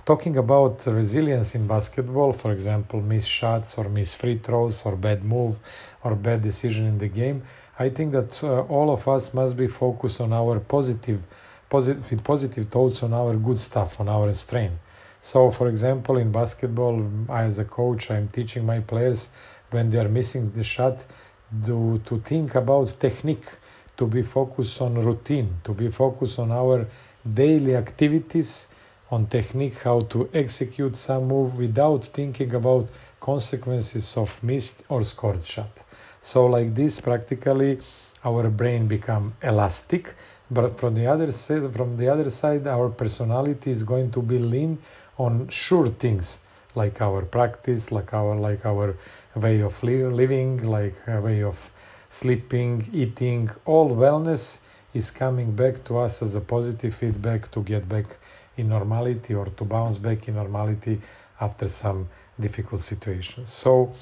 talking 0.05 0.37
about 0.37 0.85
resilience 0.87 1.55
in 1.55 1.67
basketball 1.67 2.33
for 2.33 2.53
example 2.53 3.01
missed 3.01 3.29
shots 3.29 3.77
or 3.79 3.89
missed 3.89 4.17
free 4.17 4.39
throws 4.39 4.83
or 4.85 4.97
bad 4.97 5.25
move 5.25 5.57
or 6.05 6.15
bad 6.15 6.43
decision 6.43 6.87
in 6.87 6.99
the 6.99 7.09
game 7.09 7.43
i 7.79 7.89
think 7.89 8.13
that 8.13 8.43
uh, 8.43 8.63
all 8.63 8.91
of 8.91 9.07
us 9.09 9.35
must 9.35 9.57
be 9.57 9.67
focused 9.67 10.21
on 10.21 10.33
our 10.33 10.61
positive 10.61 11.21
positive 11.71 12.67
thoughts 12.69 13.03
on 13.03 13.13
our 13.13 13.35
good 13.35 13.61
stuff 13.61 14.01
on 14.01 14.09
our 14.09 14.33
strength. 14.33 14.79
So 15.21 15.51
for 15.51 15.69
example 15.69 16.17
in 16.17 16.33
basketball 16.33 17.07
I, 17.29 17.43
as 17.43 17.59
a 17.59 17.65
coach 17.65 18.11
i'm 18.11 18.29
teaching 18.29 18.65
my 18.65 18.81
players 18.81 19.29
when 19.71 19.91
they 19.91 19.99
are 19.99 20.09
missing 20.09 20.53
the 20.53 20.65
shot 20.65 21.05
to, 21.67 22.01
to 22.07 22.21
think 22.21 22.55
about 22.55 22.97
technique 23.01 23.47
to 23.97 24.07
be 24.07 24.23
focused 24.23 24.81
on 24.81 24.95
routine 24.95 25.57
to 25.65 25.73
be 25.75 25.91
focused 25.91 26.39
on 26.39 26.53
our 26.53 26.87
daily 27.35 27.75
activities 27.77 28.69
on 29.11 29.27
technique 29.27 29.79
how 29.83 30.01
to 30.01 30.29
execute 30.35 30.97
some 30.97 31.29
move 31.29 31.57
without 31.57 32.05
thinking 32.05 32.55
about 32.55 32.89
consequences 33.21 34.17
of 34.17 34.43
missed 34.43 34.83
or 34.89 35.03
scored 35.05 35.45
shot. 35.45 35.71
So 36.21 36.47
like 36.47 36.75
this 36.75 37.01
practically 37.01 37.81
our 38.25 38.49
brain 38.51 38.87
become 38.87 39.35
elastic 39.43 40.15
but 40.51 40.79
from 40.79 40.95
the 40.95 41.07
other 41.07 41.31
side 41.31 41.73
from 41.73 41.97
the 41.97 42.09
other 42.09 42.31
side 42.31 42.67
our 42.67 42.89
personality 42.89 43.71
is 43.71 43.83
going 43.83 44.11
to 44.11 44.23
be 44.23 44.39
lean 44.39 44.79
on 45.19 45.49
sure 45.49 45.89
things 45.89 46.41
like 46.75 47.01
our 47.01 47.23
practice 47.23 47.93
like 47.93 48.13
our 48.13 48.35
like 48.35 48.65
our 48.65 48.97
way 49.37 49.61
of 49.61 49.83
living 49.83 50.63
like 50.65 50.97
a 51.07 51.21
way 51.21 51.43
of 51.43 51.59
sleeping 52.09 52.89
eating 52.93 53.51
all 53.67 53.91
wellness 53.95 54.59
is 54.95 55.11
coming 55.11 55.53
back 55.53 55.85
to 55.85 55.99
us 55.99 56.23
as 56.23 56.35
a 56.35 56.41
positive 56.41 56.95
feedback 56.95 57.51
to 57.51 57.63
get 57.63 57.89
back 57.89 58.17
in 58.57 58.69
normality 58.69 59.35
or 59.35 59.47
to 59.47 59.65
bounce 59.65 59.99
back 59.99 60.29
in 60.29 60.35
normality 60.35 61.01
after 61.41 61.69
some 61.69 62.09
difficult 62.41 62.83
situations. 62.83 63.53
So 63.53 63.93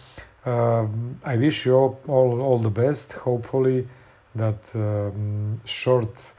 um, 0.44 1.18
i 1.24 1.36
wish 1.36 1.66
you 1.66 1.74
all, 1.74 2.00
all, 2.06 2.40
all 2.40 2.58
the 2.58 2.70
best. 2.70 3.12
Hopefully 3.12 3.86
that 4.34 4.70
um, 4.74 5.60
short 5.64 6.32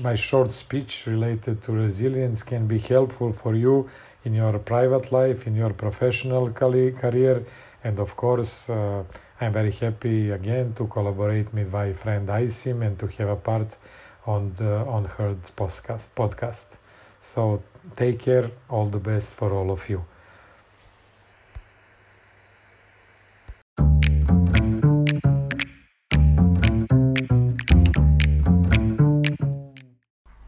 my 0.00 0.14
short 0.14 0.50
speech 0.50 1.06
related 1.06 1.62
to 1.62 1.72
resilience 1.72 2.42
can 2.42 2.66
be 2.66 2.78
helpful 2.78 3.32
for 3.32 3.54
you 3.54 3.88
in 4.24 4.34
your 4.34 4.58
private 4.58 5.10
life, 5.10 5.46
in 5.46 5.54
your 5.56 5.72
professional 5.72 6.50
career, 6.50 7.42
and 7.84 7.98
of 7.98 8.14
course, 8.14 8.68
uh, 8.68 9.02
I'm 9.40 9.52
very 9.52 9.70
happy 9.70 10.30
again 10.32 10.74
to 10.74 10.86
collaborate 10.88 11.54
with 11.54 11.72
my 11.72 11.92
friend 11.92 12.28
Isim 12.28 12.84
and 12.84 12.98
to 12.98 13.06
have 13.06 13.28
a 13.28 13.36
part 13.36 13.76
on 14.26 14.52
the 14.56 14.78
on 14.96 15.04
her 15.04 15.36
podcast. 15.56 16.08
Podcast. 16.16 16.66
So 17.20 17.62
take 17.96 18.18
care. 18.18 18.50
All 18.68 18.88
the 18.88 18.98
best 18.98 19.34
for 19.34 19.52
all 19.52 19.70
of 19.70 19.88
you. 19.88 20.04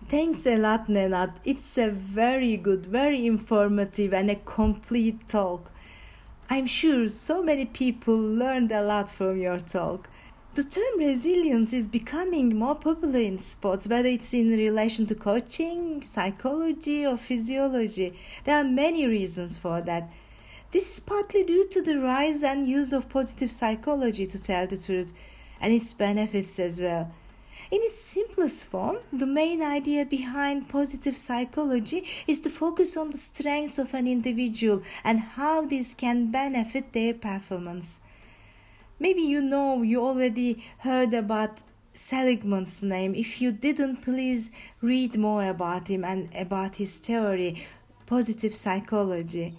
Thanks 0.08 0.44
a 0.46 0.56
lot, 0.56 0.88
Nenad. 0.88 1.36
It's 1.44 1.78
a 1.78 1.90
very 1.90 2.56
good, 2.56 2.86
very 2.86 3.24
informative, 3.24 4.12
and 4.12 4.30
a 4.30 4.34
complete 4.34 5.28
talk. 5.28 5.70
I'm 6.52 6.66
sure 6.66 7.08
so 7.08 7.44
many 7.44 7.64
people 7.64 8.18
learned 8.18 8.72
a 8.72 8.82
lot 8.82 9.08
from 9.08 9.40
your 9.40 9.60
talk. 9.60 10.10
The 10.54 10.64
term 10.64 10.98
resilience 10.98 11.72
is 11.72 11.86
becoming 11.86 12.58
more 12.58 12.74
popular 12.74 13.20
in 13.20 13.38
sports, 13.38 13.86
whether 13.86 14.08
it's 14.08 14.34
in 14.34 14.48
relation 14.48 15.06
to 15.06 15.14
coaching, 15.14 16.02
psychology, 16.02 17.06
or 17.06 17.16
physiology. 17.16 18.18
There 18.42 18.56
are 18.56 18.64
many 18.64 19.06
reasons 19.06 19.56
for 19.56 19.80
that. 19.82 20.10
This 20.72 20.92
is 20.92 20.98
partly 20.98 21.44
due 21.44 21.68
to 21.68 21.82
the 21.82 22.00
rise 22.00 22.42
and 22.42 22.66
use 22.66 22.92
of 22.92 23.08
positive 23.08 23.52
psychology, 23.52 24.26
to 24.26 24.42
tell 24.42 24.66
the 24.66 24.76
truth, 24.76 25.12
and 25.60 25.72
its 25.72 25.92
benefits 25.92 26.58
as 26.58 26.80
well. 26.80 27.12
In 27.70 27.78
its 27.82 28.00
simplest 28.00 28.64
form, 28.64 28.98
the 29.12 29.26
main 29.26 29.62
idea 29.62 30.04
behind 30.04 30.68
positive 30.68 31.16
psychology 31.16 32.04
is 32.26 32.40
to 32.40 32.50
focus 32.50 32.96
on 32.96 33.10
the 33.10 33.16
strengths 33.16 33.78
of 33.78 33.94
an 33.94 34.08
individual 34.08 34.82
and 35.04 35.20
how 35.20 35.66
this 35.66 35.94
can 35.94 36.32
benefit 36.32 36.92
their 36.92 37.14
performance. 37.14 38.00
Maybe 38.98 39.22
you 39.22 39.40
know 39.40 39.82
you 39.82 40.04
already 40.04 40.64
heard 40.78 41.14
about 41.14 41.62
Seligman's 41.94 42.82
name. 42.82 43.14
If 43.14 43.40
you 43.40 43.52
didn't, 43.52 44.02
please 44.02 44.50
read 44.80 45.16
more 45.16 45.44
about 45.48 45.86
him 45.86 46.04
and 46.04 46.28
about 46.34 46.74
his 46.74 46.98
theory, 46.98 47.64
positive 48.04 48.54
psychology. 48.54 49.56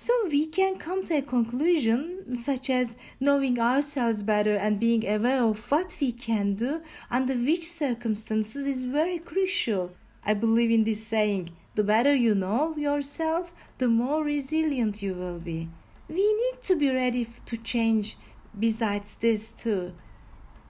So 0.00 0.12
we 0.30 0.46
can 0.46 0.78
come 0.78 1.04
to 1.06 1.14
a 1.16 1.22
conclusion 1.22 2.36
such 2.36 2.70
as 2.70 2.96
knowing 3.18 3.58
ourselves 3.58 4.22
better 4.22 4.54
and 4.54 4.78
being 4.78 5.04
aware 5.04 5.42
of 5.42 5.68
what 5.72 5.96
we 6.00 6.12
can 6.12 6.54
do 6.54 6.82
under 7.10 7.34
which 7.34 7.64
circumstances 7.64 8.64
is 8.64 8.84
very 8.84 9.18
crucial. 9.18 9.90
I 10.24 10.34
believe 10.34 10.70
in 10.70 10.84
this 10.84 11.04
saying 11.04 11.50
the 11.74 11.82
better 11.82 12.14
you 12.14 12.36
know 12.36 12.76
yourself, 12.76 13.52
the 13.78 13.88
more 13.88 14.22
resilient 14.22 15.02
you 15.02 15.14
will 15.14 15.40
be. 15.40 15.68
We 16.08 16.32
need 16.32 16.62
to 16.62 16.76
be 16.76 16.90
ready 16.90 17.26
to 17.46 17.56
change 17.56 18.16
besides 18.56 19.16
this 19.16 19.50
too. 19.50 19.94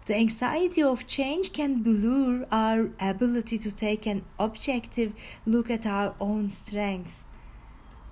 The 0.07 0.17
anxiety 0.17 0.83
of 0.83 1.07
change 1.07 1.53
can 1.53 1.83
blur 1.83 2.47
our 2.51 2.89
ability 2.99 3.59
to 3.59 3.77
take 3.77 4.07
an 4.07 4.25
objective 4.39 5.13
look 5.45 5.69
at 5.69 5.85
our 5.85 6.15
own 6.19 6.49
strengths. 6.49 7.27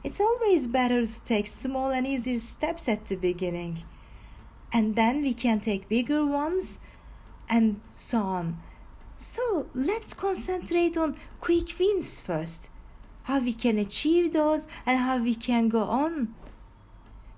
It's 0.07 0.21
always 0.21 0.69
better 0.69 1.05
to 1.05 1.25
take 1.25 1.49
small 1.49 1.91
and 1.91 2.07
easier 2.07 2.39
steps 2.39 2.89
at 2.89 3.07
the 3.07 3.17
beginning. 3.17 3.83
And 4.73 4.95
then 4.95 5.21
we 5.21 5.35
can 5.35 5.59
take 5.59 5.89
bigger 5.89 6.25
ones 6.25 6.79
and 7.51 7.81
so 7.97 8.19
on. 8.19 8.59
So 9.17 9.67
let's 9.75 10.15
concentrate 10.15 10.97
on 10.97 11.17
quick 11.41 11.77
wins 11.81 12.21
first. 12.21 12.71
How 13.25 13.41
we 13.41 13.53
can 13.53 13.81
achieve 13.81 14.33
those 14.33 14.69
and 14.87 15.01
how 15.01 15.19
we 15.19 15.35
can 15.35 15.69
go 15.69 15.83
on. 15.83 16.37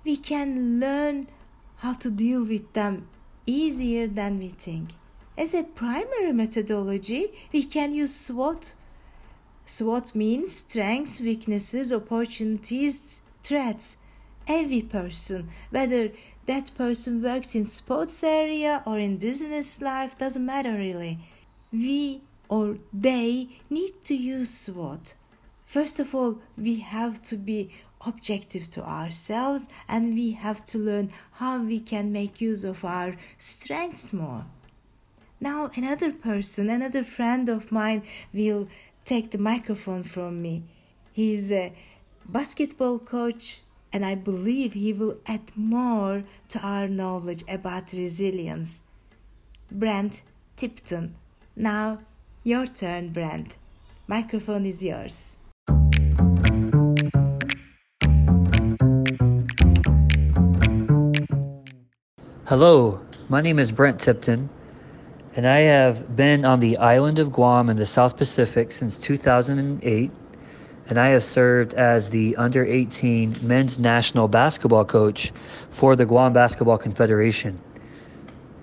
We 0.04 0.18
can 0.18 0.78
learn 0.78 1.28
how 1.76 1.94
to 1.94 2.10
deal 2.10 2.44
with 2.44 2.74
them 2.74 3.08
easier 3.46 4.06
than 4.06 4.38
we 4.38 4.48
think. 4.48 4.90
As 5.38 5.54
a 5.54 5.64
primary 5.64 6.34
methodology, 6.34 7.32
we 7.50 7.62
can 7.62 7.94
use 7.94 8.14
SWOT 8.14 8.74
SWOT 9.68 10.14
means 10.14 10.56
strengths, 10.56 11.20
weaknesses, 11.20 11.92
opportunities, 11.92 13.20
threats. 13.42 13.98
Every 14.46 14.80
person, 14.80 15.50
whether 15.68 16.10
that 16.46 16.70
person 16.74 17.22
works 17.22 17.54
in 17.54 17.66
sports 17.66 18.24
area 18.24 18.82
or 18.86 18.98
in 18.98 19.18
business 19.18 19.82
life, 19.82 20.16
doesn't 20.16 20.46
matter 20.46 20.72
really. 20.72 21.18
We 21.70 22.22
or 22.48 22.78
they 22.94 23.60
need 23.68 24.02
to 24.04 24.14
use 24.14 24.48
SWOT. 24.48 25.12
First 25.66 26.00
of 26.00 26.14
all, 26.14 26.38
we 26.56 26.76
have 26.76 27.20
to 27.24 27.36
be 27.36 27.70
objective 28.06 28.70
to 28.70 28.82
ourselves 28.82 29.68
and 29.86 30.14
we 30.14 30.30
have 30.30 30.64
to 30.64 30.78
learn 30.78 31.12
how 31.32 31.62
we 31.62 31.78
can 31.78 32.10
make 32.10 32.40
use 32.40 32.64
of 32.64 32.86
our 32.86 33.16
strengths 33.36 34.14
more. 34.14 34.46
Now, 35.40 35.70
another 35.76 36.10
person, 36.10 36.68
another 36.68 37.04
friend 37.04 37.48
of 37.48 37.70
mine 37.70 38.02
will 38.32 38.66
take 39.08 39.30
the 39.30 39.38
microphone 39.38 40.02
from 40.02 40.42
me. 40.42 40.62
He's 41.12 41.50
a 41.50 41.72
basketball 42.28 42.98
coach, 42.98 43.62
and 43.90 44.04
I 44.04 44.14
believe 44.14 44.74
he 44.74 44.92
will 44.92 45.16
add 45.26 45.50
more 45.56 46.24
to 46.48 46.58
our 46.60 46.86
knowledge 46.88 47.42
about 47.48 47.94
resilience. 47.94 48.82
Brent 49.70 50.22
Tipton. 50.56 51.14
Now, 51.56 52.00
your 52.44 52.66
turn, 52.66 53.08
Brent. 53.14 53.56
Microphone 54.06 54.66
is 54.66 54.84
yours. 54.84 55.38
Hello, 62.44 63.00
my 63.30 63.40
name 63.40 63.58
is 63.58 63.72
Brent 63.72 64.00
Tipton 64.00 64.50
and 65.38 65.46
I 65.46 65.60
have 65.60 66.16
been 66.16 66.44
on 66.44 66.58
the 66.58 66.76
island 66.78 67.20
of 67.20 67.30
Guam 67.30 67.70
in 67.70 67.76
the 67.76 67.86
South 67.86 68.16
Pacific 68.16 68.72
since 68.72 68.98
2008. 68.98 70.10
And 70.88 70.98
I 70.98 71.10
have 71.10 71.22
served 71.22 71.74
as 71.74 72.10
the 72.10 72.34
under 72.34 72.64
18 72.64 73.38
men's 73.40 73.78
national 73.78 74.26
basketball 74.26 74.84
coach 74.84 75.30
for 75.70 75.94
the 75.94 76.04
Guam 76.04 76.32
Basketball 76.32 76.76
Confederation. 76.76 77.56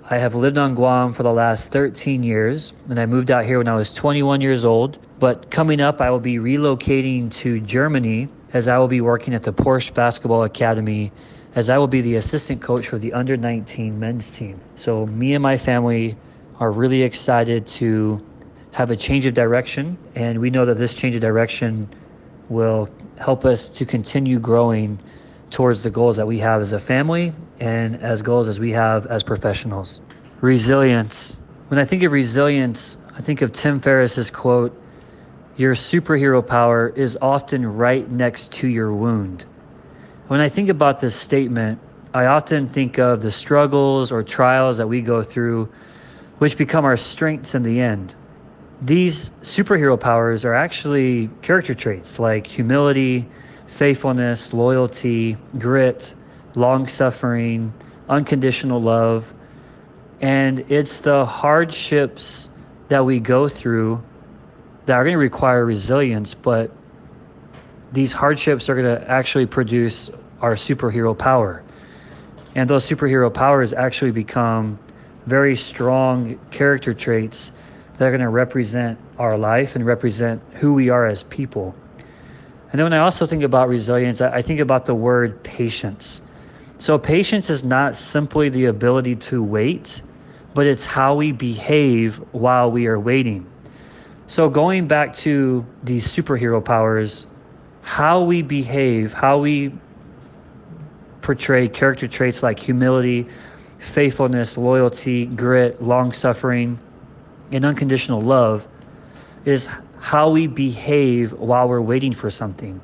I 0.09 0.17
have 0.17 0.35
lived 0.35 0.57
on 0.57 0.75
Guam 0.75 1.13
for 1.13 1.23
the 1.23 1.31
last 1.31 1.71
13 1.71 2.23
years, 2.23 2.73
and 2.89 2.99
I 2.99 3.05
moved 3.05 3.31
out 3.31 3.45
here 3.45 3.59
when 3.59 3.69
I 3.69 3.75
was 3.77 3.93
21 3.93 4.41
years 4.41 4.65
old. 4.65 4.97
But 5.17 5.49
coming 5.49 5.79
up, 5.79 6.01
I 6.01 6.09
will 6.09 6.19
be 6.19 6.39
relocating 6.39 7.31
to 7.35 7.61
Germany 7.61 8.27
as 8.51 8.67
I 8.67 8.77
will 8.79 8.89
be 8.89 8.99
working 8.99 9.33
at 9.33 9.43
the 9.43 9.53
Porsche 9.53 9.93
Basketball 9.93 10.43
Academy 10.43 11.13
as 11.55 11.69
I 11.69 11.77
will 11.77 11.87
be 11.87 12.01
the 12.01 12.15
assistant 12.15 12.61
coach 12.61 12.89
for 12.89 12.97
the 12.97 13.13
under 13.13 13.37
19 13.37 13.97
men's 13.97 14.29
team. 14.29 14.59
So, 14.75 15.05
me 15.05 15.35
and 15.35 15.41
my 15.41 15.55
family 15.55 16.17
are 16.59 16.71
really 16.71 17.01
excited 17.01 17.67
to 17.67 18.25
have 18.71 18.91
a 18.91 18.95
change 18.95 19.25
of 19.25 19.33
direction. 19.33 19.97
And 20.15 20.39
we 20.39 20.49
know 20.49 20.65
that 20.65 20.77
this 20.77 20.95
change 20.95 21.15
of 21.15 21.21
direction 21.21 21.89
will 22.49 22.89
help 23.17 23.45
us 23.45 23.69
to 23.69 23.85
continue 23.85 24.39
growing 24.39 24.99
towards 25.49 25.81
the 25.81 25.89
goals 25.89 26.17
that 26.17 26.27
we 26.27 26.39
have 26.39 26.61
as 26.61 26.71
a 26.71 26.79
family 26.79 27.33
and 27.59 27.95
as 28.01 28.21
goals 28.21 28.47
as 28.47 28.59
we 28.59 28.71
have 28.71 29.05
as 29.07 29.23
professionals. 29.23 30.01
Resilience. 30.41 31.37
When 31.69 31.79
I 31.79 31.85
think 31.85 32.03
of 32.03 32.11
resilience, 32.11 32.97
I 33.15 33.21
think 33.21 33.41
of 33.41 33.53
Tim 33.53 33.79
Ferriss's 33.79 34.29
quote 34.29 34.77
Your 35.55 35.73
superhero 35.73 36.45
power 36.45 36.89
is 36.89 37.17
often 37.21 37.65
right 37.65 38.09
next 38.11 38.51
to 38.53 38.67
your 38.67 38.93
wound. 38.93 39.45
When 40.27 40.41
I 40.41 40.49
think 40.49 40.69
about 40.69 40.99
this 40.99 41.15
statement, 41.15 41.79
I 42.13 42.25
often 42.25 42.67
think 42.67 42.97
of 42.97 43.21
the 43.21 43.31
struggles 43.31 44.11
or 44.11 44.23
trials 44.23 44.77
that 44.77 44.87
we 44.87 45.01
go 45.01 45.21
through 45.21 45.69
which 46.39 46.57
become 46.57 46.85
our 46.85 46.97
strengths 46.97 47.55
in 47.55 47.63
the 47.63 47.79
end. 47.79 48.13
These 48.81 49.29
superhero 49.41 49.99
powers 49.99 50.43
are 50.43 50.53
actually 50.53 51.29
character 51.41 51.73
traits 51.73 52.19
like 52.19 52.45
humility, 52.45 53.25
faithfulness, 53.67 54.53
loyalty, 54.53 55.37
grit, 55.57 56.13
long 56.55 56.87
suffering, 56.87 57.73
unconditional 58.09 58.81
love. 58.81 59.33
And 60.21 60.59
it's 60.71 60.99
the 60.99 61.25
hardships 61.25 62.49
that 62.89 63.05
we 63.05 63.19
go 63.19 63.47
through 63.47 64.03
that 64.85 64.93
are 64.93 65.03
going 65.03 65.13
to 65.13 65.19
require 65.19 65.65
resilience, 65.65 66.33
but 66.33 66.71
these 67.91 68.11
hardships 68.11 68.69
are 68.69 68.75
going 68.75 68.99
to 68.99 69.09
actually 69.09 69.45
produce 69.45 70.09
our 70.41 70.53
superhero 70.55 71.17
power. 71.17 71.63
And 72.55 72.69
those 72.69 72.87
superhero 72.87 73.33
powers 73.33 73.73
actually 73.73 74.11
become 74.11 74.77
very 75.25 75.55
strong 75.55 76.39
character 76.51 76.93
traits 76.93 77.51
that 77.97 78.05
are 78.05 78.11
going 78.11 78.21
to 78.21 78.29
represent 78.29 78.99
our 79.17 79.37
life 79.37 79.75
and 79.75 79.85
represent 79.85 80.41
who 80.53 80.73
we 80.73 80.89
are 80.89 81.05
as 81.05 81.23
people. 81.23 81.75
And 82.71 82.79
then 82.79 82.85
when 82.85 82.93
I 82.93 82.99
also 82.99 83.25
think 83.25 83.43
about 83.43 83.69
resilience, 83.69 84.21
I 84.21 84.41
think 84.41 84.59
about 84.59 84.85
the 84.85 84.95
word 84.95 85.41
patience. 85.43 86.21
So, 86.77 86.97
patience 86.97 87.49
is 87.49 87.63
not 87.63 87.95
simply 87.95 88.49
the 88.49 88.65
ability 88.65 89.15
to 89.15 89.41
wait, 89.41 90.01
but 90.53 90.67
it's 90.67 90.85
how 90.85 91.15
we 91.15 91.31
behave 91.31 92.17
while 92.33 92.69
we 92.69 92.87
are 92.87 92.99
waiting. 92.99 93.49
So, 94.27 94.49
going 94.49 94.87
back 94.87 95.15
to 95.17 95.65
these 95.83 96.05
superhero 96.05 96.63
powers, 96.63 97.27
how 97.81 98.23
we 98.23 98.41
behave, 98.41 99.13
how 99.13 99.37
we 99.37 99.71
portray 101.21 101.69
character 101.69 102.09
traits 102.09 102.43
like 102.43 102.59
humility, 102.59 103.25
faithfulness, 103.85 104.57
loyalty, 104.57 105.25
grit, 105.25 105.81
long 105.81 106.11
suffering, 106.11 106.79
and 107.51 107.63
unconditional 107.63 108.21
love 108.21 108.67
is 109.45 109.69
how 109.99 110.29
we 110.29 110.47
behave 110.47 111.31
while 111.33 111.69
we're 111.69 111.81
waiting 111.81 112.13
for 112.13 112.29
something. 112.31 112.81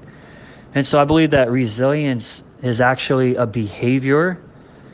And 0.75 0.85
so 0.85 1.01
I 1.01 1.05
believe 1.05 1.31
that 1.31 1.51
resilience 1.51 2.43
is 2.61 2.79
actually 2.79 3.35
a 3.35 3.45
behavior, 3.45 4.41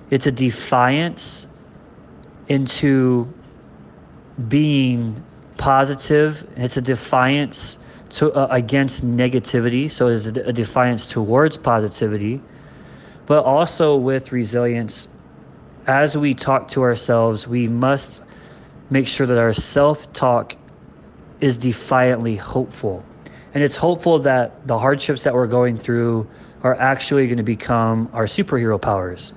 it's 0.09 0.27
a 0.27 0.31
defiance 0.31 1.47
into 2.47 3.31
being 4.47 5.21
positive, 5.57 6.47
it's 6.55 6.77
a 6.77 6.81
defiance 6.81 7.77
to, 8.11 8.31
uh, 8.31 8.47
against 8.51 9.05
negativity. 9.05 9.91
So 9.91 10.07
it's 10.07 10.25
a, 10.25 10.29
a 10.47 10.53
defiance 10.53 11.05
towards 11.05 11.57
positivity. 11.57 12.41
But 13.25 13.43
also 13.43 13.97
with 13.97 14.31
resilience, 14.31 15.09
as 15.87 16.17
we 16.17 16.33
talk 16.33 16.67
to 16.69 16.83
ourselves, 16.83 17.47
we 17.47 17.67
must 17.67 18.21
make 18.89 19.07
sure 19.07 19.25
that 19.25 19.37
our 19.37 19.53
self 19.53 20.11
talk 20.13 20.55
is 21.39 21.57
defiantly 21.57 22.35
hopeful. 22.35 23.03
And 23.53 23.63
it's 23.63 23.75
hopeful 23.75 24.19
that 24.19 24.67
the 24.67 24.77
hardships 24.77 25.23
that 25.23 25.33
we're 25.33 25.47
going 25.47 25.77
through 25.77 26.27
are 26.63 26.75
actually 26.75 27.27
going 27.27 27.37
to 27.37 27.43
become 27.43 28.09
our 28.13 28.25
superhero 28.25 28.79
powers. 28.79 29.33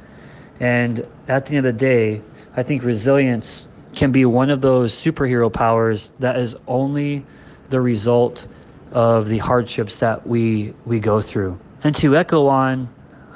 And 0.58 1.06
at 1.28 1.46
the 1.46 1.56
end 1.56 1.66
of 1.66 1.74
the 1.74 1.78
day, 1.78 2.20
I 2.56 2.62
think 2.62 2.82
resilience 2.82 3.68
can 3.94 4.12
be 4.12 4.24
one 4.24 4.50
of 4.50 4.60
those 4.60 4.92
superhero 4.92 5.52
powers 5.52 6.12
that 6.18 6.36
is 6.36 6.56
only 6.66 7.24
the 7.70 7.80
result 7.80 8.46
of 8.92 9.28
the 9.28 9.38
hardships 9.38 9.96
that 9.96 10.26
we 10.26 10.74
we 10.84 10.98
go 10.98 11.20
through. 11.20 11.58
And 11.84 11.94
to 11.96 12.16
echo 12.16 12.46
on 12.46 12.88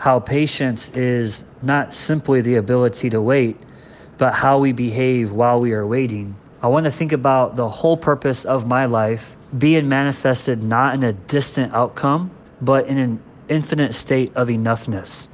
how 0.05 0.21
patience 0.21 0.91
is 0.91 1.45
not 1.63 1.95
simply 1.95 2.43
the 2.43 2.57
ability 2.57 3.09
to 3.09 3.23
wait, 3.23 3.57
but 4.19 4.35
how 4.35 4.59
we 4.59 4.71
behave 4.71 5.33
while 5.33 5.59
we 5.59 5.73
are 5.73 5.87
waiting. 5.87 6.37
I 6.61 6.67
want 6.67 6.85
to 6.85 6.91
think 6.91 7.13
about 7.13 7.57
the 7.57 7.71
whole 7.71 7.97
purpose 7.97 8.45
of 8.45 8.67
my 8.67 8.85
life 8.85 9.35
being 9.57 9.89
manifested 9.89 10.63
not 10.63 10.95
in 10.95 11.05
a 11.05 11.15
distant 11.15 11.73
outcome, 11.73 12.31
but 12.61 12.87
in 12.87 12.99
an 12.99 13.19
infinite 13.49 13.95
state 13.95 14.31
of 14.37 14.49
enoughness. 14.49 15.29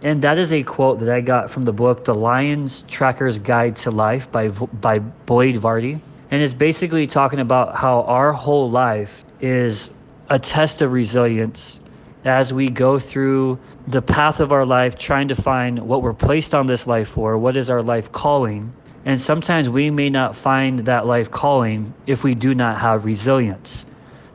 And 0.00 0.22
that 0.22 0.38
is 0.38 0.50
a 0.50 0.62
quote 0.62 1.00
that 1.00 1.10
I 1.10 1.20
got 1.20 1.50
from 1.50 1.64
the 1.64 1.74
book 1.74 2.06
The 2.06 2.14
Lion's 2.14 2.84
Tracker's 2.88 3.38
Guide 3.38 3.76
to 3.84 3.90
Life 3.90 4.32
by, 4.32 4.48
by 4.48 4.98
Boyd 4.98 5.56
Varty. 5.56 6.00
And 6.30 6.40
it's 6.40 6.54
basically 6.54 7.06
talking 7.06 7.40
about 7.40 7.76
how 7.76 8.00
our 8.04 8.32
whole 8.32 8.70
life 8.70 9.26
is 9.42 9.90
a 10.30 10.38
test 10.38 10.80
of 10.80 10.94
resilience 10.94 11.80
as 12.24 12.52
we 12.52 12.68
go 12.68 12.98
through 12.98 13.58
the 13.86 14.02
path 14.02 14.40
of 14.40 14.52
our 14.52 14.66
life, 14.66 14.98
trying 14.98 15.28
to 15.28 15.34
find 15.34 15.78
what 15.78 16.02
we're 16.02 16.12
placed 16.12 16.54
on 16.54 16.66
this 16.66 16.86
life 16.86 17.08
for, 17.08 17.38
what 17.38 17.56
is 17.56 17.70
our 17.70 17.82
life 17.82 18.10
calling. 18.10 18.72
And 19.04 19.20
sometimes 19.20 19.68
we 19.68 19.90
may 19.90 20.10
not 20.10 20.34
find 20.34 20.80
that 20.80 21.06
life 21.06 21.30
calling 21.30 21.94
if 22.06 22.24
we 22.24 22.34
do 22.34 22.54
not 22.54 22.78
have 22.78 23.04
resilience. 23.04 23.86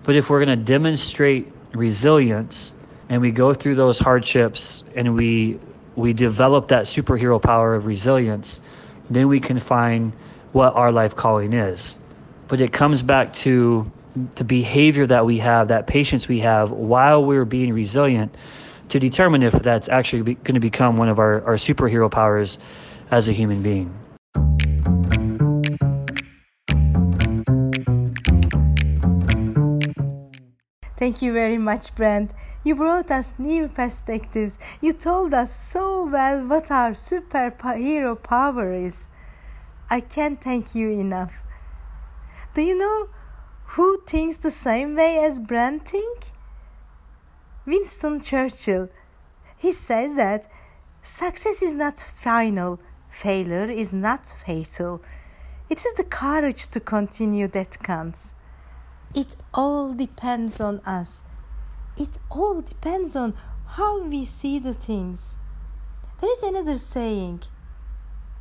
But 0.04 0.16
if 0.16 0.30
we're 0.30 0.44
going 0.44 0.58
to 0.58 0.64
demonstrate 0.64 1.52
resilience 1.74 2.74
and 3.10 3.22
we 3.22 3.32
go 3.32 3.54
through 3.54 3.76
those 3.76 4.00
hardships 4.00 4.84
and 4.96 5.16
we 5.16 5.60
we 5.98 6.14
develop 6.14 6.70
that 6.70 6.86
superhero 6.86 7.42
power 7.42 7.76
of 7.76 7.86
resilience, 7.86 8.62
then 9.10 9.28
we 9.28 9.42
can 9.42 9.60
find 9.60 10.14
what 10.54 10.74
our 10.74 10.90
life 10.90 11.18
calling 11.18 11.52
is. 11.52 11.98
But 12.48 12.62
it 12.62 12.72
comes 12.72 13.02
back 13.02 13.34
to 13.34 13.92
the 14.36 14.46
behavior 14.46 15.06
that 15.08 15.26
we 15.26 15.38
have, 15.40 15.68
that 15.68 15.88
patience 15.88 16.30
we 16.30 16.40
have 16.40 16.72
while 16.72 17.24
we're 17.26 17.44
being 17.44 17.74
resilient 17.74 18.34
to 18.91 18.99
determine 18.99 19.41
if 19.41 19.54
that's 19.54 19.88
actually 19.89 20.36
going 20.36 20.54
to 20.54 20.60
become 20.60 20.97
one 20.97 21.08
of 21.08 21.17
our, 21.17 21.43
our 21.45 21.56
superhero 21.56 22.12
powers 22.12 22.60
as 23.10 23.30
a 23.30 23.32
human 23.32 23.63
being. 23.63 23.89
Thank 30.97 31.23
you 31.23 31.34
very 31.34 31.58
much, 31.58 31.95
Brent. 31.95 32.32
You 32.63 32.75
brought 32.75 33.10
us 33.10 33.39
new 33.39 33.67
perspectives. 33.69 34.60
You 34.82 34.93
told 34.93 35.34
us 35.34 35.51
so 35.56 36.06
well 36.06 36.47
what 36.47 36.69
our 36.69 36.91
superhero 36.91 38.21
power 38.21 38.73
is. 38.73 39.10
I 39.89 40.01
can't 40.01 40.39
thank 40.39 40.75
you 40.75 40.91
enough. 40.91 41.41
Do 42.54 42.62
you 42.62 42.77
know 42.77 43.10
who 43.75 44.01
thinks 44.06 44.38
the 44.38 44.51
same 44.51 44.95
way 44.95 45.23
as 45.23 45.39
Brent 45.39 45.88
think? 45.88 46.34
Winston 47.65 48.19
Churchill. 48.19 48.89
He 49.58 49.71
says 49.71 50.15
that 50.15 50.47
success 51.02 51.62
is 51.62 51.76
not 51.76 52.00
final, 52.00 52.80
failure 53.10 53.69
is 53.69 53.93
not 53.93 54.26
fatal. 54.28 55.02
It 55.69 55.78
is 55.80 55.93
the 55.93 56.04
courage 56.04 56.67
to 56.69 56.80
continue 56.80 57.47
that 57.50 57.80
counts. 57.80 58.34
It 59.13 59.36
all 59.54 59.93
depends 59.93 60.60
on 60.60 60.80
us. 60.80 61.24
It 61.97 62.17
all 62.30 62.62
depends 62.62 63.15
on 63.15 63.36
how 63.67 64.04
we 64.04 64.26
see 64.26 64.58
the 64.58 64.74
things. 64.74 65.38
There 66.19 66.32
is 66.32 66.43
another 66.43 66.78
saying 66.78 67.43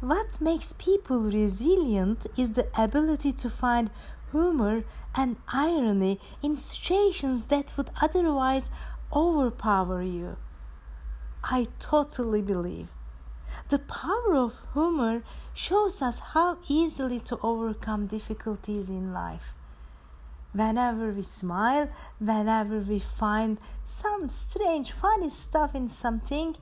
what 0.00 0.40
makes 0.40 0.72
people 0.72 1.20
resilient 1.20 2.26
is 2.38 2.52
the 2.52 2.68
ability 2.78 3.32
to 3.32 3.50
find 3.50 3.90
humor 4.32 4.82
and 5.14 5.36
irony 5.52 6.18
in 6.42 6.56
situations 6.56 7.46
that 7.46 7.74
would 7.76 7.90
otherwise 8.00 8.70
overpower 9.12 10.02
you. 10.02 10.36
I 11.42 11.68
totally 11.78 12.42
believe. 12.42 12.88
The 13.68 13.78
power 13.78 14.36
of 14.36 14.60
humor 14.74 15.22
shows 15.54 16.02
us 16.02 16.20
how 16.20 16.58
easily 16.68 17.20
to 17.20 17.38
overcome 17.42 18.06
difficulties 18.06 18.90
in 18.90 19.12
life. 19.12 19.54
Whenever 20.52 21.12
we 21.12 21.22
smile, 21.22 21.88
whenever 22.18 22.78
we 22.78 22.98
find 22.98 23.58
some 23.84 24.28
strange, 24.28 24.92
funny 24.92 25.30
stuff 25.30 25.74
in 25.74 25.88
something, 25.88 26.56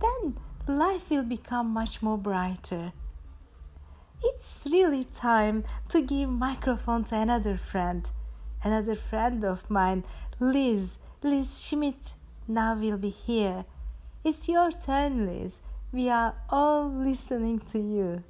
then 0.00 0.38
life 0.66 1.10
will 1.10 1.24
become 1.24 1.68
much 1.70 2.02
more 2.02 2.18
brighter. 2.18 2.92
It's 4.22 4.66
really 4.70 5.04
time 5.04 5.64
to 5.88 6.00
give 6.00 6.28
microphone 6.28 7.04
to 7.04 7.16
another 7.16 7.56
friend, 7.56 8.10
another 8.62 8.94
friend 8.94 9.44
of 9.44 9.70
mine, 9.70 10.04
Liz, 10.38 10.98
Liz 11.22 11.62
Schmidt. 11.62 12.14
Now 12.46 12.78
will 12.78 12.98
be 12.98 13.08
here. 13.08 13.64
It's 14.22 14.46
your 14.50 14.70
turn, 14.70 15.24
Liz. 15.24 15.62
We 15.92 16.10
are 16.10 16.34
all 16.50 16.90
listening 16.90 17.60
to 17.60 17.78
you. 17.78 18.22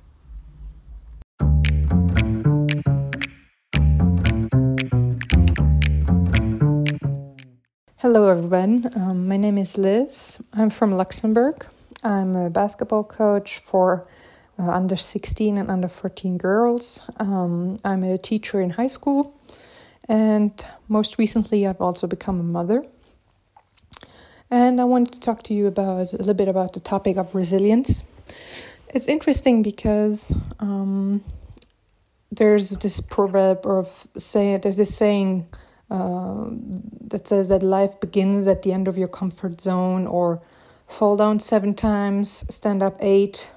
Hello, 7.96 8.28
everyone. 8.28 8.88
Um, 8.94 9.26
my 9.26 9.36
name 9.36 9.58
is 9.58 9.76
Liz. 9.76 10.38
I'm 10.52 10.70
from 10.70 10.92
Luxembourg. 10.92 11.66
I'm 12.04 12.36
a 12.36 12.50
basketball 12.50 13.02
coach 13.02 13.58
for 13.58 14.06
uh, 14.60 14.70
under 14.70 14.94
16 14.94 15.58
and 15.58 15.68
under 15.68 15.88
14 15.88 16.38
girls. 16.38 17.00
Um, 17.16 17.78
I'm 17.84 18.04
a 18.04 18.16
teacher 18.16 18.60
in 18.60 18.70
high 18.70 18.86
school, 18.86 19.35
and 20.08 20.64
most 20.88 21.18
recently, 21.18 21.66
I've 21.66 21.80
also 21.80 22.06
become 22.06 22.40
a 22.40 22.44
mother. 22.44 22.84
And 24.50 24.80
I 24.80 24.84
wanted 24.84 25.12
to 25.14 25.20
talk 25.20 25.42
to 25.44 25.54
you 25.54 25.66
about 25.66 26.12
a 26.12 26.16
little 26.16 26.34
bit 26.34 26.48
about 26.48 26.72
the 26.72 26.80
topic 26.80 27.16
of 27.16 27.34
resilience. 27.34 28.04
It's 28.94 29.08
interesting 29.08 29.62
because 29.62 30.32
um, 30.60 31.24
there's 32.30 32.70
this 32.70 33.00
proverb 33.00 33.66
of 33.66 34.06
say 34.16 34.56
there's 34.56 34.76
this 34.76 34.96
saying 34.96 35.48
uh, 35.90 36.46
that 37.08 37.26
says 37.26 37.48
that 37.48 37.62
life 37.62 37.98
begins 38.00 38.46
at 38.46 38.62
the 38.62 38.72
end 38.72 38.86
of 38.86 38.96
your 38.96 39.08
comfort 39.08 39.60
zone 39.60 40.06
or 40.06 40.40
fall 40.88 41.16
down 41.16 41.40
seven 41.40 41.74
times, 41.74 42.44
stand 42.54 42.82
up 42.82 42.96
eight, 43.00 43.50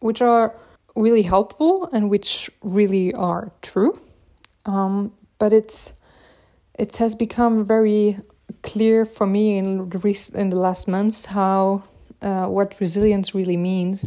which 0.00 0.22
are 0.22 0.54
really 0.94 1.22
helpful 1.22 1.88
and 1.92 2.08
which 2.10 2.50
really 2.62 3.12
are 3.14 3.50
true. 3.62 4.00
Um, 4.66 5.12
but 5.38 5.52
it's 5.52 5.92
it 6.78 6.96
has 6.98 7.14
become 7.14 7.64
very 7.64 8.18
clear 8.62 9.04
for 9.04 9.26
me 9.26 9.58
in 9.58 9.88
the 9.88 10.30
in 10.34 10.48
the 10.50 10.56
last 10.56 10.88
months 10.88 11.26
how 11.26 11.82
uh, 12.22 12.46
what 12.46 12.78
resilience 12.80 13.34
really 13.34 13.56
means. 13.56 14.06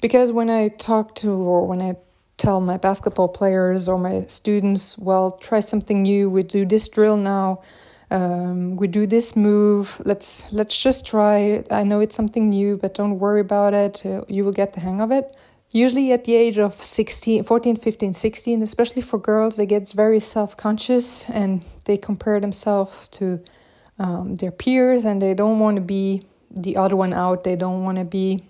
Because 0.00 0.32
when 0.32 0.50
I 0.50 0.68
talk 0.68 1.14
to 1.16 1.30
or 1.30 1.66
when 1.66 1.80
I 1.80 1.96
tell 2.36 2.60
my 2.60 2.76
basketball 2.76 3.28
players 3.28 3.88
or 3.88 3.98
my 3.98 4.24
students, 4.26 4.96
well, 4.98 5.32
try 5.32 5.60
something 5.60 6.02
new. 6.02 6.30
We 6.30 6.42
do 6.42 6.64
this 6.64 6.88
drill 6.88 7.16
now. 7.16 7.62
Um, 8.10 8.76
we 8.76 8.88
do 8.88 9.06
this 9.06 9.36
move. 9.36 10.00
Let's 10.04 10.52
let's 10.52 10.76
just 10.80 11.06
try 11.06 11.38
it. 11.38 11.68
I 11.70 11.84
know 11.84 12.00
it's 12.00 12.16
something 12.16 12.48
new, 12.48 12.76
but 12.76 12.94
don't 12.94 13.18
worry 13.18 13.40
about 13.40 13.72
it. 13.72 14.04
Uh, 14.04 14.24
you 14.26 14.44
will 14.44 14.52
get 14.52 14.72
the 14.72 14.80
hang 14.80 15.00
of 15.00 15.12
it. 15.12 15.36
Usually 15.72 16.10
at 16.10 16.24
the 16.24 16.34
age 16.34 16.58
of 16.58 16.74
16, 16.74 17.44
14, 17.44 17.76
15, 17.76 18.12
16, 18.12 18.62
especially 18.62 19.02
for 19.02 19.18
girls, 19.18 19.56
they 19.56 19.66
get 19.66 19.88
very 19.92 20.18
self-conscious 20.18 21.30
and 21.30 21.64
they 21.84 21.96
compare 21.96 22.40
themselves 22.40 23.06
to 23.08 23.40
um, 23.98 24.34
their 24.36 24.50
peers 24.50 25.04
and 25.04 25.22
they 25.22 25.32
don't 25.32 25.60
want 25.60 25.76
to 25.76 25.82
be 25.82 26.24
the 26.50 26.76
other 26.76 26.96
one 26.96 27.12
out. 27.12 27.44
They 27.44 27.54
don't 27.54 27.84
want 27.84 27.98
to 27.98 28.04
be 28.04 28.42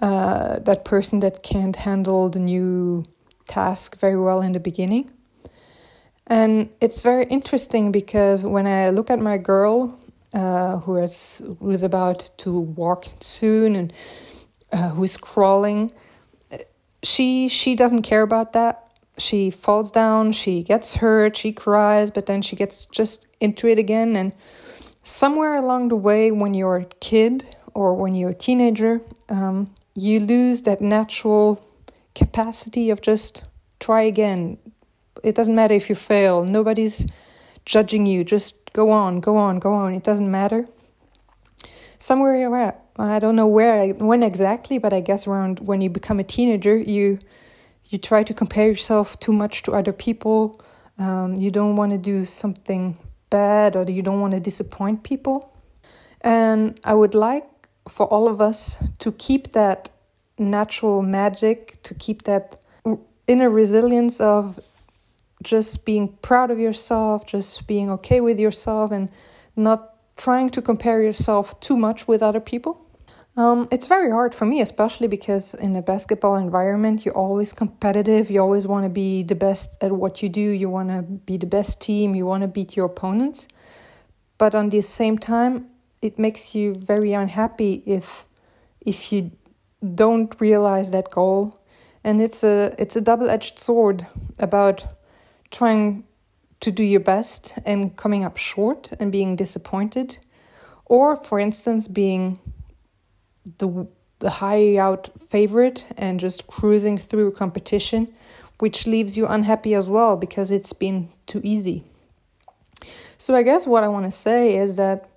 uh, 0.00 0.60
that 0.60 0.84
person 0.84 1.20
that 1.20 1.42
can't 1.42 1.74
handle 1.74 2.28
the 2.28 2.38
new 2.38 3.04
task 3.48 3.98
very 3.98 4.16
well 4.16 4.40
in 4.40 4.52
the 4.52 4.60
beginning. 4.60 5.10
And 6.28 6.70
it's 6.80 7.02
very 7.02 7.24
interesting 7.24 7.90
because 7.90 8.44
when 8.44 8.68
I 8.68 8.90
look 8.90 9.10
at 9.10 9.18
my 9.18 9.38
girl, 9.38 9.98
uh, 10.32 10.76
who 10.78 10.96
is 10.96 11.42
who 11.58 11.72
is 11.72 11.82
about 11.82 12.30
to 12.38 12.52
walk 12.60 13.06
soon 13.20 13.74
and 13.74 13.92
uh, 14.72 14.90
who 14.90 15.04
is 15.04 15.16
crawling, 15.16 15.92
she 17.02 17.48
she 17.48 17.74
doesn't 17.74 18.02
care 18.02 18.22
about 18.22 18.52
that. 18.52 18.86
She 19.18 19.50
falls 19.50 19.90
down, 19.90 20.32
she 20.32 20.62
gets 20.62 20.96
hurt, 20.96 21.36
she 21.36 21.52
cries, 21.52 22.10
but 22.10 22.26
then 22.26 22.42
she 22.42 22.56
gets 22.56 22.86
just 22.86 23.26
into 23.38 23.68
it 23.68 23.78
again. 23.78 24.16
And 24.16 24.32
somewhere 25.02 25.56
along 25.56 25.88
the 25.88 25.96
way, 25.96 26.30
when 26.30 26.54
you're 26.54 26.76
a 26.76 26.84
kid 27.00 27.44
or 27.74 27.94
when 27.94 28.14
you're 28.14 28.30
a 28.30 28.34
teenager, 28.34 29.02
um, 29.28 29.68
you 29.94 30.20
lose 30.20 30.62
that 30.62 30.80
natural 30.80 31.64
capacity 32.14 32.90
of 32.90 33.02
just 33.02 33.44
try 33.78 34.02
again. 34.02 34.58
It 35.22 35.34
doesn't 35.34 35.54
matter 35.54 35.74
if 35.74 35.90
you 35.90 35.96
fail, 35.96 36.44
nobody's 36.44 37.06
judging 37.66 38.06
you. 38.06 38.24
Just 38.24 38.72
go 38.72 38.90
on, 38.90 39.20
go 39.20 39.36
on, 39.36 39.58
go 39.58 39.72
on. 39.72 39.94
It 39.94 40.02
doesn't 40.02 40.30
matter. 40.30 40.64
Somewhere 41.98 42.36
you're 42.36 42.56
at, 42.56 42.82
I 43.00 43.18
don't 43.18 43.36
know 43.36 43.46
where, 43.46 43.94
when 43.94 44.22
exactly, 44.22 44.78
but 44.78 44.92
I 44.92 45.00
guess 45.00 45.26
around 45.26 45.60
when 45.60 45.80
you 45.80 45.90
become 45.90 46.20
a 46.20 46.24
teenager, 46.24 46.76
you 46.76 47.18
you 47.86 47.98
try 47.98 48.22
to 48.22 48.32
compare 48.32 48.68
yourself 48.68 49.18
too 49.18 49.32
much 49.32 49.64
to 49.64 49.72
other 49.72 49.92
people. 49.92 50.60
Um, 50.98 51.34
you 51.34 51.50
don't 51.50 51.74
want 51.74 51.92
to 51.92 51.98
do 51.98 52.24
something 52.24 52.96
bad, 53.30 53.74
or 53.74 53.82
you 53.90 54.02
don't 54.02 54.20
want 54.20 54.34
to 54.34 54.40
disappoint 54.40 55.02
people. 55.02 55.52
And 56.20 56.78
I 56.84 56.94
would 56.94 57.14
like 57.14 57.46
for 57.88 58.06
all 58.06 58.28
of 58.28 58.40
us 58.40 58.82
to 58.98 59.12
keep 59.12 59.52
that 59.52 59.88
natural 60.38 61.02
magic, 61.02 61.82
to 61.82 61.94
keep 61.94 62.22
that 62.24 62.56
inner 63.26 63.50
resilience 63.50 64.20
of 64.20 64.60
just 65.42 65.86
being 65.86 66.08
proud 66.22 66.50
of 66.50 66.58
yourself, 66.58 67.26
just 67.26 67.66
being 67.66 67.90
okay 67.90 68.20
with 68.20 68.38
yourself, 68.38 68.92
and 68.92 69.10
not 69.56 69.94
trying 70.16 70.50
to 70.50 70.60
compare 70.62 71.02
yourself 71.02 71.58
too 71.60 71.76
much 71.76 72.06
with 72.06 72.22
other 72.22 72.40
people. 72.40 72.86
Um, 73.40 73.68
it's 73.70 73.86
very 73.86 74.10
hard 74.10 74.34
for 74.34 74.44
me, 74.44 74.60
especially 74.60 75.08
because 75.08 75.54
in 75.54 75.74
a 75.74 75.80
basketball 75.80 76.36
environment, 76.36 77.06
you're 77.06 77.16
always 77.16 77.54
competitive. 77.54 78.30
You 78.30 78.42
always 78.42 78.66
want 78.66 78.84
to 78.84 78.90
be 78.90 79.22
the 79.22 79.34
best 79.34 79.82
at 79.82 79.92
what 79.92 80.22
you 80.22 80.28
do. 80.28 80.46
You 80.62 80.68
want 80.68 80.90
to 80.90 81.00
be 81.24 81.38
the 81.38 81.46
best 81.46 81.80
team. 81.80 82.14
You 82.14 82.26
want 82.26 82.42
to 82.42 82.48
beat 82.48 82.76
your 82.76 82.84
opponents. 82.84 83.48
But 84.36 84.54
on 84.54 84.68
the 84.68 84.82
same 84.82 85.16
time, 85.16 85.70
it 86.02 86.18
makes 86.18 86.54
you 86.54 86.74
very 86.74 87.14
unhappy 87.14 87.82
if 87.86 88.26
if 88.82 89.10
you 89.10 89.30
don't 89.94 90.38
realize 90.38 90.90
that 90.90 91.10
goal 91.10 91.58
and 92.04 92.20
it's 92.20 92.44
a 92.44 92.74
it's 92.78 92.96
a 92.96 93.00
double-edged 93.00 93.58
sword 93.58 94.06
about 94.38 94.86
trying 95.50 96.04
to 96.60 96.70
do 96.70 96.84
your 96.84 97.04
best 97.14 97.58
and 97.64 97.96
coming 97.96 98.22
up 98.22 98.36
short 98.36 98.92
and 99.00 99.10
being 99.10 99.36
disappointed 99.36 100.18
or 100.84 101.16
for 101.16 101.38
instance 101.38 101.88
being 101.88 102.38
the 103.58 103.86
the 104.18 104.30
high 104.30 104.76
out 104.76 105.10
favorite 105.28 105.86
and 105.96 106.20
just 106.20 106.46
cruising 106.46 106.98
through 106.98 107.30
competition 107.32 108.12
which 108.58 108.86
leaves 108.86 109.16
you 109.16 109.26
unhappy 109.26 109.74
as 109.74 109.88
well 109.88 110.16
because 110.16 110.50
it's 110.50 110.72
been 110.72 111.08
too 111.26 111.40
easy 111.42 111.84
so 113.18 113.34
i 113.34 113.42
guess 113.42 113.66
what 113.66 113.82
i 113.82 113.88
want 113.88 114.04
to 114.04 114.10
say 114.10 114.56
is 114.56 114.76
that 114.76 115.10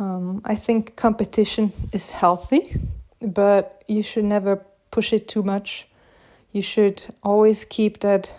um, 0.00 0.40
I 0.46 0.54
think 0.54 0.96
competition 0.96 1.72
is 1.92 2.12
healthy, 2.12 2.80
but 3.20 3.84
you 3.86 4.02
should 4.02 4.24
never 4.24 4.64
push 4.90 5.12
it 5.12 5.28
too 5.28 5.42
much. 5.42 5.86
You 6.52 6.62
should 6.62 7.04
always 7.22 7.64
keep 7.64 8.00
that 8.00 8.34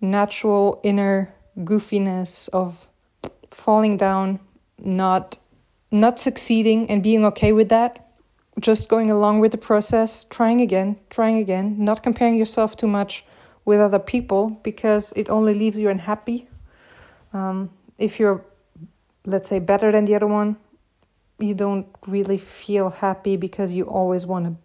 natural 0.00 0.80
inner 0.82 1.34
goofiness 1.58 2.48
of 2.48 2.88
falling 3.50 3.98
down, 3.98 4.40
not 4.78 5.38
not 5.92 6.18
succeeding 6.18 6.88
and 6.88 7.02
being 7.02 7.24
okay 7.26 7.52
with 7.52 7.68
that. 7.68 8.09
Just 8.58 8.88
going 8.88 9.10
along 9.10 9.40
with 9.40 9.52
the 9.52 9.58
process, 9.58 10.24
trying 10.24 10.60
again, 10.60 10.96
trying 11.08 11.38
again, 11.38 11.76
not 11.78 12.02
comparing 12.02 12.36
yourself 12.36 12.76
too 12.76 12.88
much 12.88 13.24
with 13.64 13.80
other 13.80 13.98
people 13.98 14.60
because 14.62 15.12
it 15.14 15.30
only 15.30 15.54
leaves 15.54 15.78
you 15.78 15.88
unhappy. 15.88 16.48
Um, 17.32 17.70
if 17.96 18.18
you're, 18.18 18.44
let's 19.24 19.48
say, 19.48 19.60
better 19.60 19.92
than 19.92 20.04
the 20.04 20.16
other 20.16 20.26
one, 20.26 20.56
you 21.38 21.54
don't 21.54 21.86
really 22.06 22.38
feel 22.38 22.90
happy 22.90 23.36
because 23.36 23.72
you 23.72 23.84
always 23.84 24.26
want 24.26 24.46
to 24.46 24.56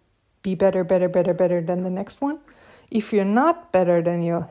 be 0.42 0.54
better, 0.54 0.84
better, 0.84 1.08
better, 1.08 1.34
better 1.34 1.60
than 1.60 1.82
the 1.82 1.90
next 1.90 2.20
one. 2.20 2.38
If 2.90 3.12
you're 3.12 3.24
not 3.24 3.72
better 3.72 4.02
than 4.02 4.22
your 4.22 4.50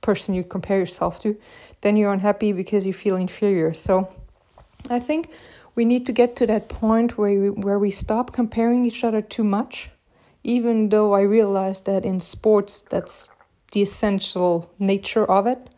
person 0.00 0.34
you 0.34 0.44
compare 0.44 0.78
yourself 0.78 1.20
to, 1.22 1.36
then 1.80 1.96
you're 1.96 2.12
unhappy 2.12 2.52
because 2.52 2.86
you 2.86 2.92
feel 2.92 3.16
inferior. 3.16 3.72
So 3.72 4.08
I 4.90 4.98
think 4.98 5.30
we 5.74 5.84
need 5.84 6.06
to 6.06 6.12
get 6.12 6.36
to 6.36 6.46
that 6.46 6.68
point 6.68 7.16
where 7.16 7.40
we, 7.40 7.50
where 7.50 7.78
we 7.78 7.90
stop 7.90 8.32
comparing 8.32 8.84
each 8.84 9.04
other 9.04 9.22
too 9.22 9.44
much. 9.44 9.90
Even 10.44 10.88
though 10.88 11.12
I 11.14 11.22
realize 11.22 11.82
that 11.82 12.04
in 12.04 12.20
sports 12.20 12.82
that's 12.82 13.30
the 13.72 13.82
essential 13.82 14.70
nature 14.78 15.24
of 15.24 15.46
it, 15.46 15.70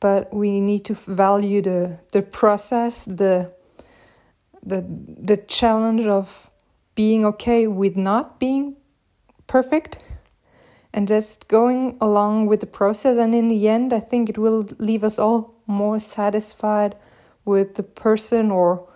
but 0.00 0.32
we 0.32 0.60
need 0.60 0.84
to 0.84 0.94
value 0.94 1.62
the 1.62 1.98
the 2.12 2.22
process, 2.22 3.04
the 3.06 3.52
the 4.62 4.84
the 5.22 5.36
challenge 5.36 6.06
of 6.06 6.50
being 6.94 7.24
okay 7.24 7.66
with 7.66 7.96
not 7.96 8.38
being 8.38 8.76
perfect 9.46 10.04
and 10.92 11.06
just 11.06 11.46
going 11.48 11.96
along 12.00 12.46
with 12.46 12.60
the 12.60 12.66
process 12.66 13.16
and 13.18 13.34
in 13.34 13.48
the 13.48 13.68
end 13.68 13.92
i 13.92 14.00
think 14.00 14.28
it 14.28 14.38
will 14.38 14.64
leave 14.78 15.04
us 15.04 15.18
all 15.18 15.54
more 15.66 15.98
satisfied 15.98 16.96
with 17.44 17.74
the 17.74 17.82
person 17.82 18.50
or 18.50 18.88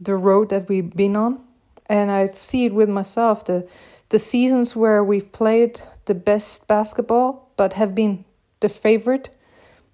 the 0.00 0.16
road 0.16 0.48
that 0.48 0.68
we've 0.68 0.90
been 0.90 1.16
on 1.16 1.40
and 1.86 2.10
i 2.10 2.26
see 2.26 2.64
it 2.66 2.74
with 2.74 2.88
myself 2.88 3.44
the 3.44 3.68
the 4.08 4.18
seasons 4.18 4.76
where 4.76 5.02
we've 5.02 5.32
played 5.32 5.80
the 6.04 6.14
best 6.14 6.68
basketball 6.68 7.50
but 7.56 7.72
have 7.74 7.94
been 7.94 8.24
the 8.60 8.68
favorite 8.68 9.30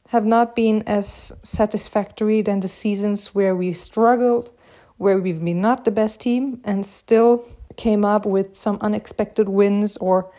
have 0.08 0.26
not 0.26 0.54
been 0.54 0.82
as 0.86 1.32
satisfactory 1.42 2.42
than 2.42 2.60
the 2.60 2.68
seasons 2.68 3.34
where 3.34 3.54
we 3.56 3.72
struggled 3.72 4.50
where 4.98 5.18
we've 5.18 5.44
been 5.44 5.60
not 5.60 5.84
the 5.84 5.90
best 5.90 6.20
team 6.20 6.60
and 6.64 6.84
still 6.86 7.44
came 7.76 8.04
up 8.04 8.26
with 8.26 8.56
some 8.56 8.78
unexpected 8.80 9.48
wins 9.48 9.96
or 9.96 10.30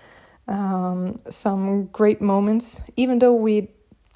um, 0.48 1.20
some 1.30 1.86
great 1.88 2.22
moments. 2.22 2.82
Even 2.96 3.20
though 3.20 3.34
we 3.34 3.70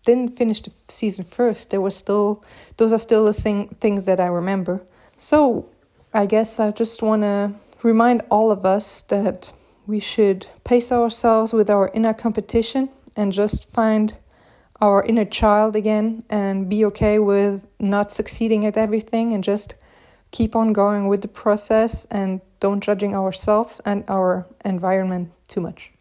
didn't 0.06 0.38
finish 0.38 0.62
the 0.62 0.72
season 0.88 1.26
first, 1.26 1.72
there 1.72 1.82
was 1.82 1.96
still 1.96 2.44
those 2.78 2.94
are 2.94 3.00
still 3.00 3.26
the 3.26 3.34
thing, 3.34 3.70
things 3.82 4.06
that 4.06 4.20
I 4.20 4.28
remember. 4.28 4.82
So 5.18 5.70
I 6.14 6.26
guess 6.26 6.60
I 6.60 6.72
just 6.72 7.02
want 7.02 7.24
to 7.24 7.54
remind 7.84 8.22
all 8.30 8.52
of 8.52 8.66
us 8.66 9.02
that 9.04 9.52
we 9.88 10.00
should 10.00 10.48
pace 10.64 10.92
ourselves 10.92 11.54
with 11.54 11.70
our 11.70 11.90
inner 11.94 12.14
competition 12.14 12.90
and 13.16 13.32
just 13.32 13.72
find 13.72 14.18
our 14.80 15.04
inner 15.04 15.26
child 15.26 15.76
again 15.76 16.24
and 16.30 16.70
be 16.70 16.86
okay 16.86 17.18
with 17.18 17.66
not 17.80 18.12
succeeding 18.12 18.66
at 18.66 18.78
everything 18.78 19.34
and 19.34 19.44
just 19.44 19.76
keep 20.32 20.56
on 20.56 20.72
going 20.74 21.08
with 21.08 21.22
the 21.22 21.28
process 21.28 22.06
and 22.06 22.42
don't 22.60 22.84
judging 22.84 23.16
ourselves 23.16 23.82
and 23.86 24.04
our 24.08 24.46
environment 24.66 25.32
too 25.48 25.62
much. 25.62 25.92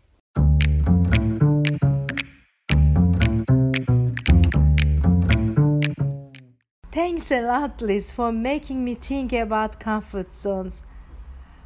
Thanks 6.96 7.30
a 7.30 7.42
lot, 7.42 7.82
Liz, 7.82 8.10
for 8.10 8.32
making 8.32 8.82
me 8.82 8.94
think 8.94 9.30
about 9.34 9.78
comfort 9.78 10.32
zones. 10.32 10.82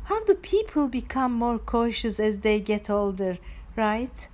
How 0.06 0.24
do 0.24 0.34
people 0.34 0.88
become 0.88 1.32
more 1.34 1.60
cautious 1.60 2.18
as 2.18 2.38
they 2.38 2.58
get 2.58 2.90
older, 2.90 3.38
right? 3.76 4.26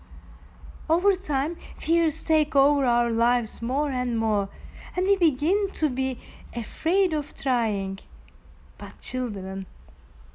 Over 0.89 1.13
time, 1.13 1.59
fears 1.77 2.25
take 2.25 2.57
over 2.57 2.87
our 2.87 3.11
lives 3.11 3.61
more 3.61 3.91
and 3.91 4.19
more, 4.19 4.49
and 4.97 5.07
we 5.07 5.19
begin 5.19 5.69
to 5.75 5.91
be 5.91 6.19
afraid 6.57 7.13
of 7.13 7.35
trying. 7.35 7.99
But 8.79 8.99
children, 8.99 9.67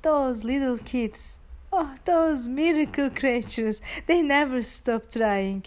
those 0.04 0.44
little 0.44 0.78
kids, 0.78 1.40
oh, 1.74 1.96
those 2.06 2.48
miracle 2.48 3.10
creatures, 3.10 3.82
they 4.06 4.22
never 4.22 4.62
stop 4.62 5.10
trying. 5.10 5.64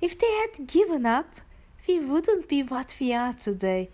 If 0.00 0.16
they 0.16 0.32
had 0.32 0.68
given 0.68 1.06
up, 1.06 1.40
we 1.86 2.00
wouldn't 2.00 2.48
be 2.48 2.62
what 2.62 2.94
we 3.00 3.12
are 3.12 3.32
today, 3.32 3.90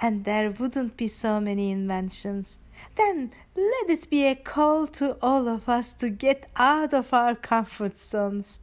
and 0.00 0.24
there 0.24 0.50
wouldn't 0.50 0.96
be 0.96 1.06
so 1.06 1.40
many 1.40 1.70
inventions. 1.70 2.58
Then 2.96 3.30
let 3.56 3.90
it 3.90 4.10
be 4.10 4.26
a 4.26 4.34
call 4.34 4.86
to 4.88 5.16
all 5.22 5.48
of 5.48 5.68
us 5.68 5.92
to 5.94 6.10
get 6.10 6.48
out 6.56 6.92
of 6.92 7.14
our 7.14 7.34
comfort 7.34 7.98
zones. 7.98 8.60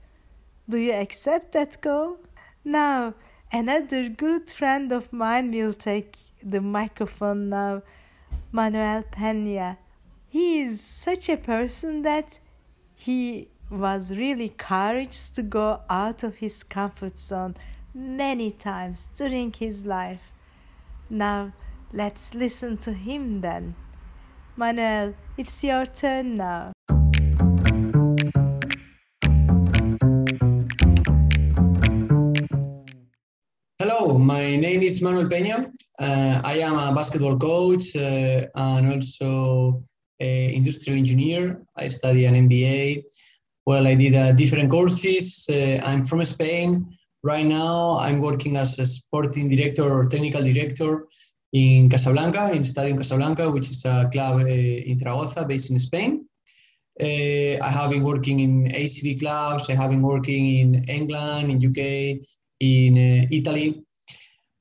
Do 0.68 0.78
you 0.78 0.94
accept 0.94 1.54
that 1.54 1.82
call? 1.82 2.18
Now, 2.64 3.16
another 3.52 4.10
good 4.10 4.52
friend 4.52 4.92
of 4.92 5.12
mine 5.12 5.52
will 5.52 5.74
take 5.74 6.18
the 6.44 6.62
microphone 6.62 7.50
now, 7.50 7.82
Manuel 8.52 9.04
Pena. 9.10 9.78
He 10.28 10.62
is 10.62 10.82
such 10.82 11.28
a 11.30 11.38
person 11.38 12.04
that 12.04 12.40
he 12.94 13.48
was 13.72 14.12
really 14.12 14.50
courageous 14.50 15.30
to 15.30 15.42
go 15.44 15.82
out 15.90 16.24
of 16.24 16.36
his 16.36 16.64
comfort 16.64 17.18
zone 17.18 17.56
many 17.94 18.52
times 18.52 19.10
during 19.16 19.52
his 19.54 19.86
life. 19.86 20.32
Now, 21.10 21.54
let's 21.92 22.36
listen 22.36 22.78
to 22.78 22.94
him 22.94 23.42
then. 23.42 23.76
Manuel, 24.56 25.16
it's 25.38 25.64
your 25.64 25.86
turn 25.86 26.38
now. 26.38 26.72
Hello, 33.80 34.18
my 34.18 34.56
name 34.56 34.82
is 34.84 35.02
Manuel 35.02 35.30
Pena. 35.30 35.72
Uh, 35.98 36.42
I 36.44 36.60
am 36.60 36.78
a 36.78 36.94
basketball 36.94 37.40
coach 37.40 37.96
uh, 37.96 38.46
and 38.54 38.94
also 38.94 39.84
an 40.20 40.50
industrial 40.52 41.00
engineer. 41.00 41.62
I 41.76 41.88
study 41.88 42.26
an 42.26 42.36
MBA. 42.36 43.04
Well, 43.66 43.88
I 43.88 43.96
did 43.96 44.16
uh, 44.16 44.34
different 44.34 44.70
courses. 44.70 45.50
Uh, 45.50 45.80
I'm 45.84 46.04
from 46.04 46.24
Spain 46.26 46.99
Right 47.24 47.46
now, 47.46 48.00
I'm 48.00 48.22
working 48.22 48.56
as 48.56 48.80
a 48.80 48.86
sporting 48.86 49.50
director 49.50 49.84
or 49.84 50.06
technical 50.06 50.42
director 50.42 51.08
in 51.52 51.90
Casablanca, 51.90 52.52
in 52.54 52.64
Stadium 52.64 52.98
Casablanca, 52.98 53.50
which 53.50 53.70
is 53.70 53.84
a 53.86 54.10
club 54.12 54.42
uh, 54.42 54.48
in 54.48 54.98
Zaragoza 54.98 55.46
based 55.46 55.72
in 55.72 55.80
Spain. 55.80 56.26
Uh, 57.02 57.58
I 57.62 57.70
have 57.70 57.92
been 57.92 58.04
working 58.04 58.40
in 58.40 58.66
ACB 58.70 59.20
clubs, 59.20 59.70
I 59.70 59.74
have 59.74 59.90
been 59.90 60.02
working 60.02 60.60
in 60.60 60.84
England, 60.86 61.52
in 61.52 61.58
UK, 61.70 62.26
in 62.60 62.94
uh, 62.98 63.28
Italy. 63.32 63.84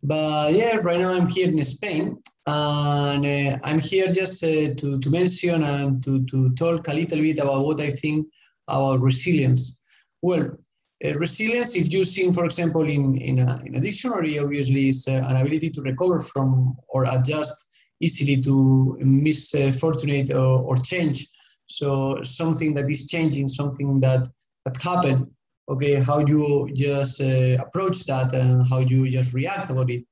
But 0.03 0.55
yeah, 0.55 0.77
right 0.77 1.01
now 1.01 1.13
I'm 1.13 1.27
here 1.27 1.49
in 1.49 1.63
Spain 1.65 2.23
and 2.47 3.27
uh, 3.27 3.59
I'm 3.65 3.81
here 3.81 4.09
just 4.09 4.41
to, 4.41 4.75
to 4.75 5.11
mention 5.11 5.63
and 5.63 6.03
to, 6.05 6.25
to 6.27 6.51
talk 6.55 6.89
a 6.89 6.95
little 6.95 7.19
bit 7.19 7.39
about 7.39 7.65
what 7.65 7.81
I 7.81 7.91
think 7.91 8.27
about 8.69 9.01
resilience. 9.01 9.81
Well, 10.23 10.59
uh, 11.05 11.15
resilience, 11.17 11.77
if 11.77 11.93
you 11.93 12.05
see, 12.05 12.31
for 12.33 12.45
example, 12.45 12.89
in, 12.89 13.17
in, 13.19 13.39
a, 13.39 13.63
in 13.65 13.77
a 13.77 13.81
dictionary, 13.81 14.39
obviously 14.39 14.89
is 14.89 15.07
uh, 15.09 15.25
an 15.29 15.37
ability 15.37 15.71
to 15.71 15.83
recover 15.83 16.21
from 16.21 16.77
or 16.89 17.05
adjust 17.05 17.67
easily 18.01 18.41
to 18.43 18.97
misfortunate 19.01 20.31
or, 20.33 20.61
or 20.63 20.77
change. 20.79 21.29
So 21.67 22.23
something 22.23 22.75
that 22.75 22.91
is 22.91 23.07
changing, 23.07 23.49
something 23.49 24.01
that, 24.01 24.27
that 24.65 24.81
happened, 24.83 25.27
okay, 25.69 25.95
how 25.97 26.21
you 26.21 26.69
just 26.75 27.21
uh, 27.21 27.59
approach 27.61 28.05
that 28.07 28.35
and 28.35 28.67
how 28.67 28.79
you 28.79 29.09
just 29.09 29.33
react 29.33 29.71
about 29.71 29.91
it. 29.91 30.05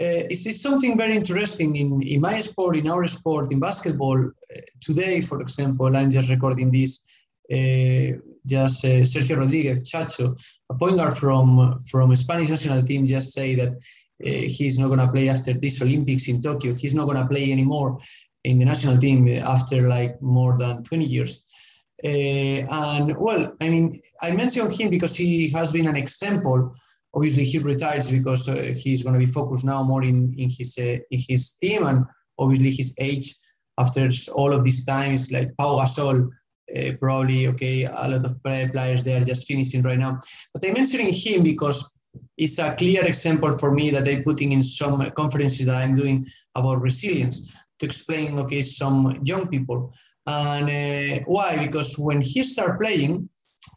Uh, 0.00 0.26
it's, 0.28 0.60
something 0.60 0.96
very 0.96 1.14
interesting 1.14 1.76
in, 1.76 2.02
in 2.02 2.20
my 2.20 2.40
sport, 2.40 2.76
in 2.76 2.88
our 2.88 3.06
sport, 3.06 3.52
in 3.52 3.60
basketball. 3.60 4.18
Uh, 4.18 4.60
today, 4.80 5.20
for 5.20 5.40
example, 5.40 5.96
I'm 5.96 6.10
just 6.10 6.28
recording 6.28 6.70
this. 6.70 7.04
Uh, 7.50 8.18
just 8.46 8.84
uh, 8.84 9.02
Sergio 9.02 9.38
Rodriguez, 9.38 9.90
Chacho, 9.90 10.38
a 10.70 10.74
point 10.74 10.96
guard 10.96 11.16
from 11.16 11.78
from 11.90 12.14
Spanish 12.16 12.50
national 12.50 12.82
team, 12.82 13.06
just 13.06 13.32
say 13.32 13.54
that 13.54 13.72
uh, 13.72 14.46
he's 14.56 14.78
not 14.78 14.88
going 14.88 15.00
to 15.00 15.08
play 15.08 15.28
after 15.28 15.52
this 15.52 15.82
Olympics 15.82 16.28
in 16.28 16.40
Tokyo. 16.40 16.74
He's 16.74 16.94
not 16.94 17.06
going 17.06 17.22
to 17.22 17.28
play 17.28 17.50
anymore 17.52 17.98
in 18.44 18.58
the 18.58 18.64
national 18.64 18.98
team 18.98 19.28
after 19.28 19.88
like 19.88 20.20
more 20.20 20.56
than 20.58 20.84
20 20.84 21.04
years. 21.04 21.46
Uh, 22.04 22.08
and 22.08 23.16
well, 23.16 23.56
I 23.60 23.68
mean, 23.68 23.98
I 24.20 24.30
mentioned 24.32 24.72
him 24.72 24.90
because 24.90 25.16
he 25.16 25.48
has 25.50 25.72
been 25.72 25.88
an 25.88 25.96
example. 25.96 26.74
Obviously, 27.14 27.44
he 27.44 27.58
retires 27.58 28.10
because 28.10 28.48
uh, 28.48 28.74
he's 28.76 29.02
going 29.02 29.14
to 29.14 29.24
be 29.24 29.32
focused 29.32 29.64
now 29.64 29.82
more 29.82 30.02
in 30.02 30.34
in 30.36 30.50
his 30.50 30.76
uh, 30.78 30.98
in 31.10 31.20
his 31.28 31.52
team, 31.52 31.86
and 31.86 32.04
obviously 32.38 32.70
his 32.70 32.94
age 32.98 33.34
after 33.78 34.08
all 34.34 34.52
of 34.52 34.64
this 34.64 34.84
time 34.84 35.12
is 35.12 35.32
like 35.32 35.56
Pau 35.56 35.78
Gasol 35.78 36.28
uh, 36.76 36.92
probably 37.00 37.46
okay 37.46 37.84
a 37.84 38.08
lot 38.08 38.24
of 38.24 38.42
players 38.42 39.04
they 39.04 39.16
are 39.16 39.24
just 39.24 39.46
finishing 39.46 39.82
right 39.82 39.98
now 39.98 40.18
but 40.52 40.64
i'm 40.64 40.72
mentioning 40.72 41.12
him 41.12 41.42
because 41.42 41.94
it's 42.36 42.58
a 42.58 42.74
clear 42.74 43.04
example 43.04 43.56
for 43.58 43.72
me 43.72 43.90
that 43.90 44.08
I'm 44.08 44.22
putting 44.22 44.52
in 44.52 44.62
some 44.62 45.04
conferences 45.10 45.66
that 45.66 45.76
I'm 45.76 45.94
doing 45.94 46.26
about 46.54 46.80
resilience 46.80 47.52
to 47.78 47.86
explain, 47.86 48.38
okay, 48.40 48.62
some 48.62 49.20
young 49.24 49.48
people. 49.48 49.92
And 50.26 50.68
uh, 50.70 51.24
why? 51.26 51.58
Because 51.58 51.98
when 51.98 52.20
he 52.20 52.42
started 52.42 52.80
playing, 52.80 53.28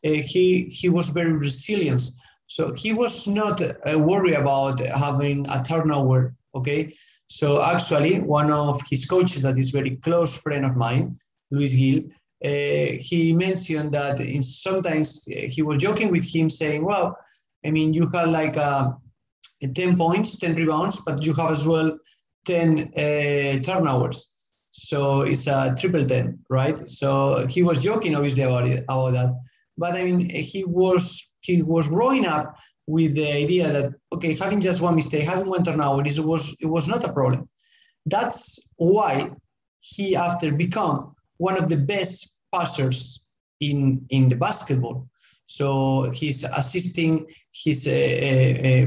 uh, 0.05 0.09
he 0.09 0.65
he 0.65 0.89
was 0.89 1.09
very 1.09 1.33
resilient. 1.33 2.03
So 2.47 2.73
he 2.73 2.93
was 2.93 3.27
not 3.27 3.61
uh, 3.61 3.99
worried 3.99 4.35
about 4.35 4.79
having 4.79 5.45
a 5.49 5.61
turnover. 5.61 6.35
Okay, 6.55 6.93
so 7.29 7.61
actually, 7.61 8.19
one 8.19 8.51
of 8.51 8.81
his 8.89 9.05
coaches 9.05 9.41
that 9.41 9.57
is 9.57 9.71
very 9.71 9.97
close 9.97 10.41
friend 10.41 10.65
of 10.65 10.77
mine, 10.77 11.17
Luis 11.51 11.75
Gil, 11.75 12.03
he 12.41 13.33
mentioned 13.33 13.91
that 13.93 14.19
in 14.19 14.41
sometimes 14.41 15.27
uh, 15.31 15.47
he 15.49 15.61
was 15.61 15.81
joking 15.81 16.11
with 16.11 16.25
him, 16.33 16.49
saying, 16.49 16.83
"Well, 16.85 17.17
I 17.65 17.71
mean, 17.71 17.93
you 17.93 18.09
have 18.13 18.29
like 18.29 18.57
uh, 18.57 18.91
10 19.75 19.97
points, 19.97 20.37
10 20.39 20.55
rebounds, 20.55 21.01
but 21.05 21.25
you 21.25 21.33
have 21.33 21.51
as 21.51 21.67
well 21.67 21.97
10 22.45 22.93
uh, 22.95 23.59
turnovers. 23.61 24.33
So 24.71 25.21
it's 25.21 25.47
a 25.47 25.73
triple 25.77 26.05
10, 26.05 26.39
right? 26.49 26.87
So 26.89 27.47
he 27.47 27.63
was 27.63 27.83
joking 27.83 28.15
obviously 28.15 28.43
about 28.43 28.67
it, 28.67 28.83
about 28.83 29.13
that. 29.13 29.33
But 29.77 29.95
I 29.95 30.03
mean, 30.03 30.29
he 30.29 30.63
was 30.65 31.35
he 31.41 31.61
was 31.61 31.87
growing 31.87 32.25
up 32.25 32.55
with 32.87 33.15
the 33.15 33.31
idea 33.31 33.71
that 33.71 33.93
okay, 34.13 34.35
having 34.35 34.59
just 34.59 34.81
one 34.81 34.95
mistake, 34.95 35.23
having 35.23 35.49
one 35.49 35.63
turnover, 35.63 36.05
it 36.05 36.19
was 36.19 36.55
it 36.59 36.65
was 36.65 36.87
not 36.87 37.03
a 37.03 37.13
problem. 37.13 37.47
That's 38.05 38.69
why 38.77 39.31
he 39.79 40.15
after 40.15 40.51
become 40.51 41.15
one 41.37 41.57
of 41.57 41.69
the 41.69 41.77
best 41.77 42.39
passers 42.53 43.23
in 43.59 44.05
in 44.09 44.27
the 44.29 44.35
basketball. 44.35 45.07
So 45.45 46.11
he's 46.11 46.43
assisting, 46.43 47.25
he's 47.51 47.87
uh, 47.87 47.91
uh, 47.91 48.67
uh, 48.69 48.85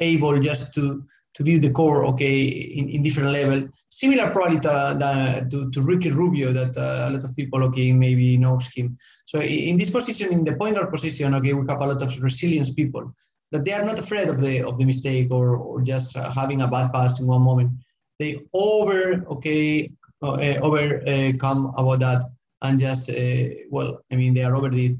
able 0.00 0.40
just 0.40 0.74
to 0.74 1.04
to 1.34 1.44
view 1.44 1.60
the 1.60 1.70
core, 1.70 2.04
okay, 2.06 2.42
in, 2.46 2.88
in 2.88 3.02
different 3.02 3.30
level. 3.30 3.68
Similar 3.90 4.30
probably 4.30 4.58
to, 4.60 5.46
to, 5.50 5.70
to 5.70 5.82
Ricky 5.82 6.10
Rubio 6.10 6.52
that 6.52 6.76
uh, 6.76 7.08
a 7.08 7.10
lot 7.10 7.22
of 7.22 7.36
people, 7.36 7.62
okay, 7.64 7.92
maybe 7.92 8.36
knows 8.36 8.68
him. 8.74 8.96
So 9.24 9.40
in 9.40 9.76
this 9.76 9.90
position, 9.90 10.32
in 10.32 10.44
the 10.44 10.56
point 10.56 10.74
guard 10.74 10.90
position, 10.90 11.34
okay, 11.34 11.52
we 11.52 11.64
have 11.68 11.80
a 11.80 11.86
lot 11.86 12.02
of 12.02 12.22
resilience 12.22 12.72
people 12.74 13.14
that 13.52 13.64
they 13.64 13.72
are 13.72 13.84
not 13.84 13.98
afraid 13.98 14.28
of 14.28 14.40
the 14.40 14.62
of 14.62 14.78
the 14.78 14.84
mistake 14.84 15.28
or, 15.30 15.56
or 15.56 15.80
just 15.80 16.16
uh, 16.16 16.30
having 16.32 16.62
a 16.62 16.68
bad 16.68 16.92
pass 16.92 17.20
in 17.20 17.26
one 17.26 17.42
moment. 17.42 17.70
They 18.18 18.38
over, 18.52 19.24
okay, 19.30 19.92
Oh, 20.20 20.34
eh, 20.34 20.58
overcome 20.60 21.66
eh, 21.66 21.80
about 21.80 22.00
that 22.00 22.22
and 22.62 22.78
just, 22.78 23.08
eh, 23.10 23.54
well, 23.70 24.00
I 24.10 24.16
mean, 24.16 24.34
they 24.34 24.42
are 24.42 24.56
over 24.56 24.68
it 24.72 24.96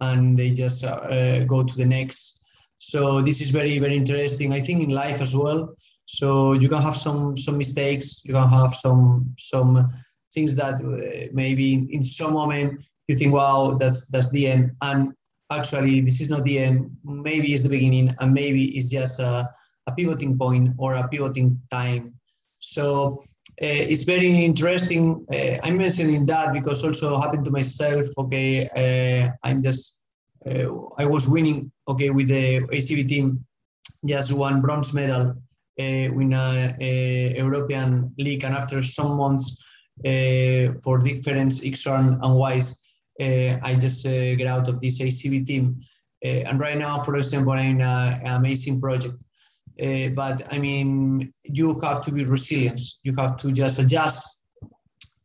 and 0.00 0.38
they 0.38 0.52
just 0.52 0.84
go 0.84 1.64
to 1.64 1.76
the 1.76 1.84
next. 1.84 2.44
So 2.78 3.20
this 3.20 3.40
is 3.40 3.50
very 3.50 3.78
very 3.78 3.96
interesting. 3.96 4.52
I 4.52 4.60
think 4.60 4.82
in 4.82 4.90
life 4.90 5.20
as 5.20 5.36
well. 5.36 5.74
So 6.06 6.54
you 6.54 6.68
can 6.68 6.80
have 6.80 6.96
some 6.96 7.36
some 7.36 7.58
mistakes. 7.58 8.24
You 8.24 8.34
can 8.34 8.48
have 8.48 8.74
some 8.74 9.34
some 9.38 9.92
things 10.32 10.54
that 10.54 10.80
maybe 11.32 11.88
in 11.90 12.02
some 12.02 12.32
moment 12.32 12.80
you 13.08 13.16
think, 13.16 13.34
wow, 13.34 13.76
that's 13.78 14.06
that's 14.06 14.30
the 14.30 14.46
end, 14.46 14.70
and 14.80 15.12
actually 15.50 16.00
this 16.00 16.20
is 16.20 16.30
not 16.30 16.44
the 16.44 16.58
end. 16.58 16.90
Maybe 17.04 17.52
it's 17.52 17.64
the 17.64 17.68
beginning, 17.68 18.14
and 18.20 18.32
maybe 18.32 18.76
it's 18.76 18.88
just 18.88 19.20
a, 19.20 19.50
a 19.86 19.92
pivoting 19.92 20.38
point 20.38 20.70
or 20.78 20.94
a 20.94 21.06
pivoting 21.08 21.60
time. 21.70 22.14
So 22.60 23.22
Uh, 23.62 23.92
it's 23.92 24.04
very 24.04 24.42
interesting. 24.42 25.26
Uh, 25.30 25.58
I'm 25.62 25.76
mentioning 25.76 26.24
that 26.24 26.54
because 26.54 26.82
also 26.82 27.18
happened 27.20 27.44
to 27.44 27.50
myself. 27.50 28.06
Okay, 28.16 28.66
uh, 28.70 29.32
I'm 29.46 29.60
just 29.60 30.00
uh, 30.46 30.72
I 30.96 31.04
was 31.04 31.28
winning. 31.28 31.70
Okay, 31.86 32.08
with 32.08 32.28
the 32.28 32.60
ACB 32.60 33.06
team, 33.06 33.44
just 34.06 34.32
one 34.32 34.62
bronze 34.62 34.94
medal 34.94 35.34
uh, 35.78 35.82
in 35.82 36.32
a, 36.32 36.74
a, 36.80 37.36
European 37.36 38.14
league, 38.16 38.44
and 38.44 38.54
after 38.54 38.82
some 38.82 39.18
months 39.18 39.62
for 40.82 40.96
different 40.96 41.60
X-Run 41.62 42.18
and 42.22 42.34
Wise, 42.34 42.80
I 43.20 43.76
just 43.78 44.06
get 44.06 44.46
out 44.46 44.68
of 44.68 44.80
this 44.80 45.02
ACB 45.02 45.44
team. 45.44 45.82
and 46.22 46.58
right 46.58 46.78
now, 46.78 47.02
for 47.02 47.16
example, 47.16 47.52
I'm 47.52 47.76
in 47.76 47.80
an 47.82 48.36
amazing 48.36 48.80
project 48.80 49.22
uh, 49.82 50.08
but 50.10 50.42
I 50.52 50.58
mean, 50.58 51.32
you 51.44 51.80
have 51.80 52.02
to 52.04 52.12
be 52.12 52.24
resilient. 52.24 52.80
You 53.02 53.14
have 53.16 53.36
to 53.38 53.52
just 53.52 53.80
adjust 53.80 54.42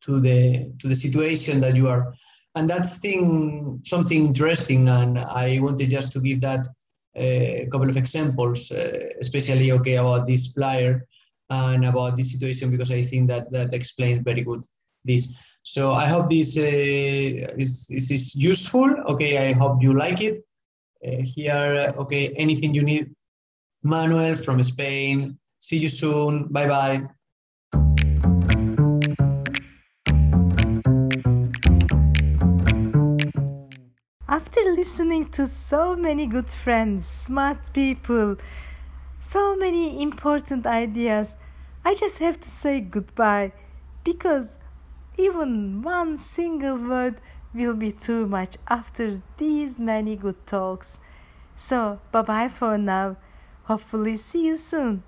to 0.02 0.20
the 0.20 0.72
to 0.80 0.88
the 0.88 0.96
situation 0.96 1.60
that 1.62 1.76
you 1.76 1.88
are, 1.88 2.14
and 2.56 2.70
that's 2.70 3.00
thing 3.00 3.82
something 3.84 4.26
interesting. 4.26 4.88
And 4.90 5.20
I 5.20 5.60
wanted 5.60 5.90
just 5.90 6.14
to 6.14 6.22
give 6.22 6.42
that 6.42 6.68
a 7.16 7.64
uh, 7.64 7.70
couple 7.70 7.90
of 7.90 7.98
examples, 7.98 8.72
uh, 8.72 9.10
especially 9.20 9.72
okay 9.72 9.96
about 9.96 10.28
this 10.28 10.50
player 10.50 11.08
and 11.50 11.86
about 11.86 12.18
this 12.18 12.32
situation 12.32 12.72
because 12.72 12.92
I 12.92 13.02
think 13.02 13.30
that 13.30 13.52
that 13.52 13.74
explains 13.74 14.24
very 14.24 14.42
good 14.42 14.66
this. 15.04 15.34
So 15.64 15.94
I 15.94 16.06
hope 16.06 16.30
this 16.30 16.58
uh, 16.58 16.62
is, 16.62 17.90
is, 17.90 18.12
is 18.12 18.36
useful. 18.36 18.90
Okay, 19.10 19.50
I 19.50 19.54
hope 19.54 19.82
you 19.82 19.94
like 19.94 20.22
it. 20.22 20.44
Uh, 21.06 21.22
here, 21.24 21.94
okay, 21.98 22.30
anything 22.38 22.74
you 22.74 22.84
need, 22.84 23.15
Manuel 23.86 24.36
from 24.36 24.64
Spain. 24.64 25.38
See 25.60 25.78
you 25.78 25.90
soon. 25.90 26.48
Bye 26.50 26.68
bye. 26.68 27.04
After 34.28 34.62
listening 34.76 35.26
to 35.38 35.46
so 35.46 35.96
many 35.96 36.26
good 36.26 36.50
friends, 36.50 37.06
smart 37.06 37.72
people, 37.74 38.38
so 39.20 39.56
many 39.56 40.02
important 40.02 40.66
ideas, 40.66 41.36
I 41.86 41.94
just 41.94 42.18
have 42.18 42.40
to 42.40 42.50
say 42.50 42.82
goodbye 42.82 43.54
because 44.04 44.58
even 45.18 45.84
one 45.84 46.18
single 46.18 46.78
word 46.78 47.22
will 47.54 47.76
be 47.76 47.92
too 47.92 48.26
much 48.26 48.58
after 48.68 49.22
these 49.38 49.80
many 49.80 50.16
good 50.16 50.48
talks. 50.48 50.98
So, 51.56 52.00
bye 52.12 52.24
bye 52.24 52.50
for 52.50 52.80
now. 52.80 53.18
Hopefully, 53.66 54.18
see 54.18 54.46
you 54.46 54.58
soon. 54.58 55.04